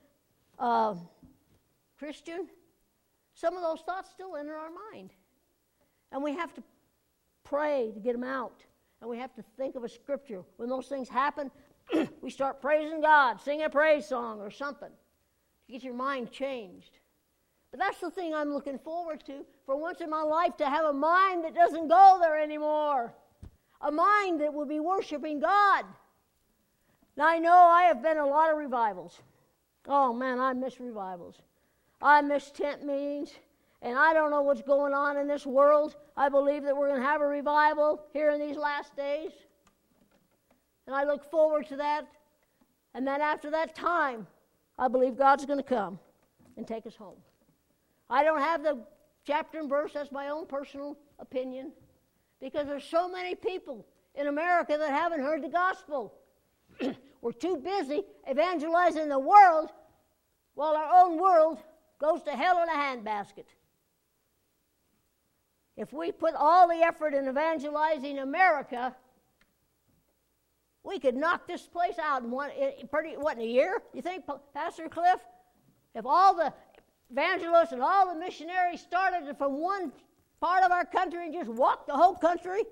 [0.57, 0.95] uh,
[1.97, 2.47] Christian,
[3.33, 5.09] some of those thoughts still enter our mind.
[6.13, 6.63] And we have to
[7.43, 8.63] pray to get them out.
[9.01, 10.43] And we have to think of a scripture.
[10.55, 11.51] When those things happen,
[12.21, 14.91] we start praising God, sing a praise song or something
[15.67, 16.99] to get your mind changed.
[17.71, 20.85] But that's the thing I'm looking forward to for once in my life to have
[20.85, 23.13] a mind that doesn't go there anymore.
[23.81, 25.85] A mind that will be worshiping God.
[27.15, 29.19] Now, I know I have been a lot of revivals.
[29.87, 31.35] Oh man, I miss revivals.
[32.01, 33.33] I miss tent meetings.
[33.81, 35.95] And I don't know what's going on in this world.
[36.17, 39.31] I believe that we're going to have a revival here in these last days.
[40.85, 42.05] And I look forward to that.
[42.93, 44.27] And then after that time,
[44.77, 45.99] I believe God's going to come
[46.57, 47.17] and take us home.
[48.09, 48.79] I don't have the
[49.25, 51.71] chapter and verse, that's my own personal opinion.
[52.41, 53.85] Because there's so many people
[54.15, 56.13] in America that haven't heard the gospel.
[57.21, 59.69] We're too busy evangelizing the world
[60.55, 61.59] while our own world
[61.99, 63.45] goes to hell in a handbasket.
[65.75, 68.95] If we put all the effort in evangelizing America,
[70.83, 73.81] we could knock this place out in one, in pretty, what, in a year?
[73.93, 75.19] You think, Pastor Cliff?
[75.95, 76.53] If all the
[77.11, 79.91] evangelists and all the missionaries started from one
[80.39, 82.63] part of our country and just walked the whole country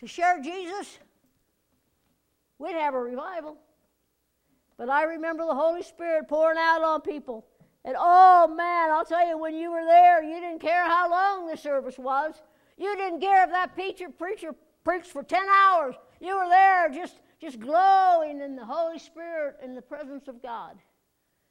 [0.00, 0.98] to share Jesus,
[2.58, 3.56] we'd have a revival.
[4.76, 7.46] But I remember the Holy Spirit pouring out on people.
[7.84, 11.46] And oh man, I'll tell you, when you were there, you didn't care how long
[11.46, 12.34] the service was.
[12.76, 14.54] You didn't care if that preacher, preacher
[14.84, 15.94] preached for 10 hours.
[16.20, 20.78] You were there just, just glowing in the Holy Spirit in the presence of God.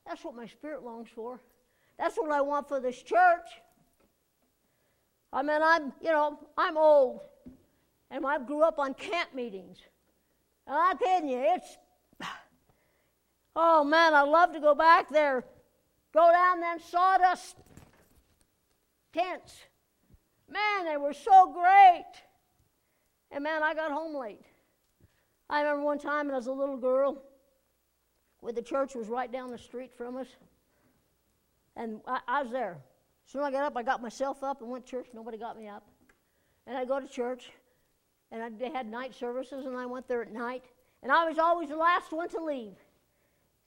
[0.06, 1.40] That's what my spirit longs for.
[2.02, 3.62] That's what I want for this church.
[5.32, 7.22] I mean, I'm, you know, I'm old.
[8.10, 9.78] And I grew up on camp meetings.
[10.66, 11.78] And I'm kidding you, it's,
[13.56, 15.46] oh man, I'd love to go back there,
[16.12, 17.58] go down them sawdust
[19.14, 19.60] tents.
[20.50, 22.04] Man, they were so great.
[23.30, 24.42] And man, I got home late.
[25.52, 27.22] I remember one time when I was a little girl,
[28.40, 30.28] where the church was right down the street from us.
[31.76, 32.78] And I, I was there.
[33.26, 35.08] As soon as I got up, I got myself up and went to church.
[35.14, 35.88] Nobody got me up.
[36.68, 37.50] And I go to church,
[38.32, 40.64] and I, they had night services, and I went there at night.
[41.02, 42.76] And I was always the last one to leave.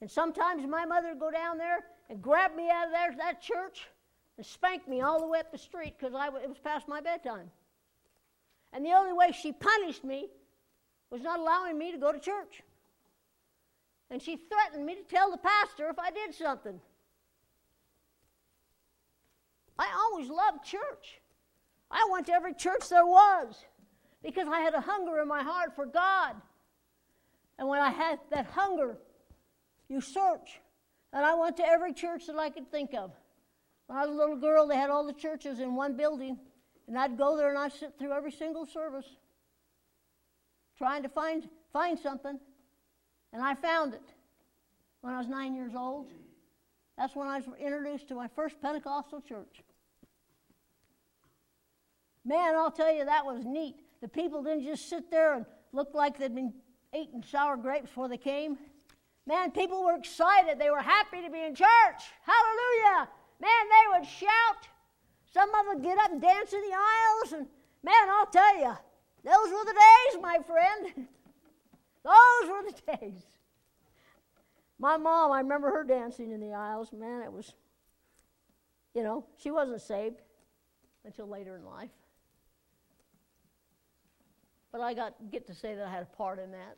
[0.01, 3.41] And sometimes my mother would go down there and grab me out of there, that
[3.41, 3.89] church
[4.37, 7.51] and spank me all the way up the street because it was past my bedtime.
[8.73, 10.29] And the only way she punished me
[11.11, 12.63] was not allowing me to go to church.
[14.11, 16.81] And she threatened me to tell the pastor if I did something.
[19.79, 21.20] I always loved church.
[21.91, 23.64] I went to every church there was
[24.22, 26.37] because I had a hunger in my heart for God.
[27.59, 28.97] And when I had that hunger,
[29.89, 30.61] you search.
[31.12, 33.12] And I went to every church that I could think of.
[33.87, 36.39] When I was a little girl, they had all the churches in one building.
[36.89, 39.07] And I'd go there and I'd sit through every single service
[40.77, 42.39] trying to find, find something.
[43.33, 44.03] And I found it
[45.01, 46.09] when I was nine years old.
[46.97, 49.63] That's when I was introduced to my first Pentecostal church.
[52.25, 53.77] Man, I'll tell you, that was neat.
[54.01, 56.55] The people didn't just sit there and look like they'd been
[56.95, 58.57] eating sour grapes before they came.
[59.27, 60.59] Man, people were excited.
[60.59, 62.03] They were happy to be in church.
[62.23, 63.09] Hallelujah.
[63.41, 64.69] Man, they would shout.
[65.33, 67.33] Some of them would get up and dance in the aisles.
[67.33, 67.47] And
[67.83, 68.77] man, I'll tell you,
[69.25, 71.09] those were the days, my friend.
[72.05, 73.23] those were the days.
[74.79, 76.93] My mom, I remember her dancing in the aisles.
[76.93, 77.55] Man, it was,
[78.95, 80.20] you know, she wasn't saved
[81.05, 81.91] until later in life.
[84.72, 86.77] But I got get to say that I had a part in that.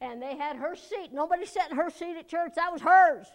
[0.00, 1.10] and they had her seat.
[1.12, 3.26] Nobody sat in her seat at church, that was hers.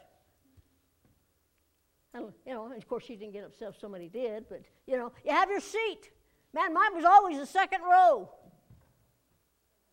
[2.14, 5.12] And, you know, of course, she didn't get upset if somebody did, but, you know,
[5.24, 6.12] you have your seat.
[6.54, 8.30] Man, mine was always the second row.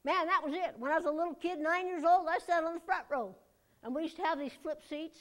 [0.06, 0.76] Man, that was it.
[0.78, 3.34] When I was a little kid, nine years old, I sat on the front row.
[3.82, 5.18] And we used to have these flip seats.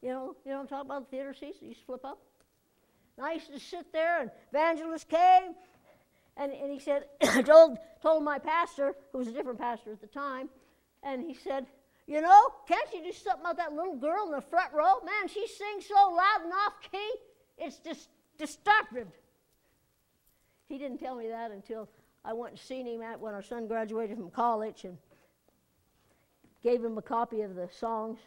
[0.00, 2.20] You know, you know I'm talking about, the theater seats that used to flip up?
[3.16, 5.54] And I used to sit there, and evangelist came,
[6.36, 7.06] and, and he said,
[7.44, 10.48] told, told my pastor, who was a different pastor at the time,
[11.02, 11.66] and he said,
[12.06, 15.00] you know, can't you do something about that little girl in the front row?
[15.04, 17.12] Man, she sings so loud and off key,
[17.58, 18.08] it's just
[18.38, 19.08] disruptive.
[20.68, 21.88] He didn't tell me that until
[22.24, 24.96] I went and seen him at when our son graduated from college and
[26.62, 28.18] gave him a copy of the songs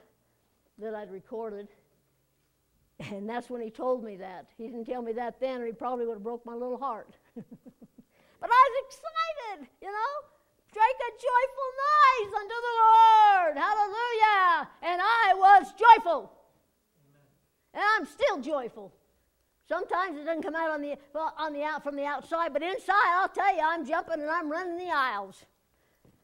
[0.79, 1.67] that I'd recorded.
[3.11, 4.47] And that's when he told me that.
[4.57, 7.15] He didn't tell me that then, or he probably would have broke my little heart.
[7.35, 10.13] but I was excited, you know.
[10.69, 13.57] Strike a joyful noise unto the Lord.
[13.57, 14.69] Hallelujah.
[14.81, 16.31] And I was joyful.
[16.99, 17.73] Amen.
[17.73, 18.93] And I'm still joyful.
[19.67, 22.61] Sometimes it doesn't come out on the, well, on the out from the outside, but
[22.61, 25.43] inside, I'll tell you, I'm jumping and I'm running the aisles.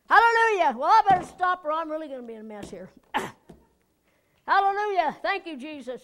[0.08, 0.78] Hallelujah.
[0.78, 2.90] Well, I better stop or I'm really going to be in a mess here.
[4.48, 5.18] Hallelujah.
[5.24, 6.02] Thank you, Jesus.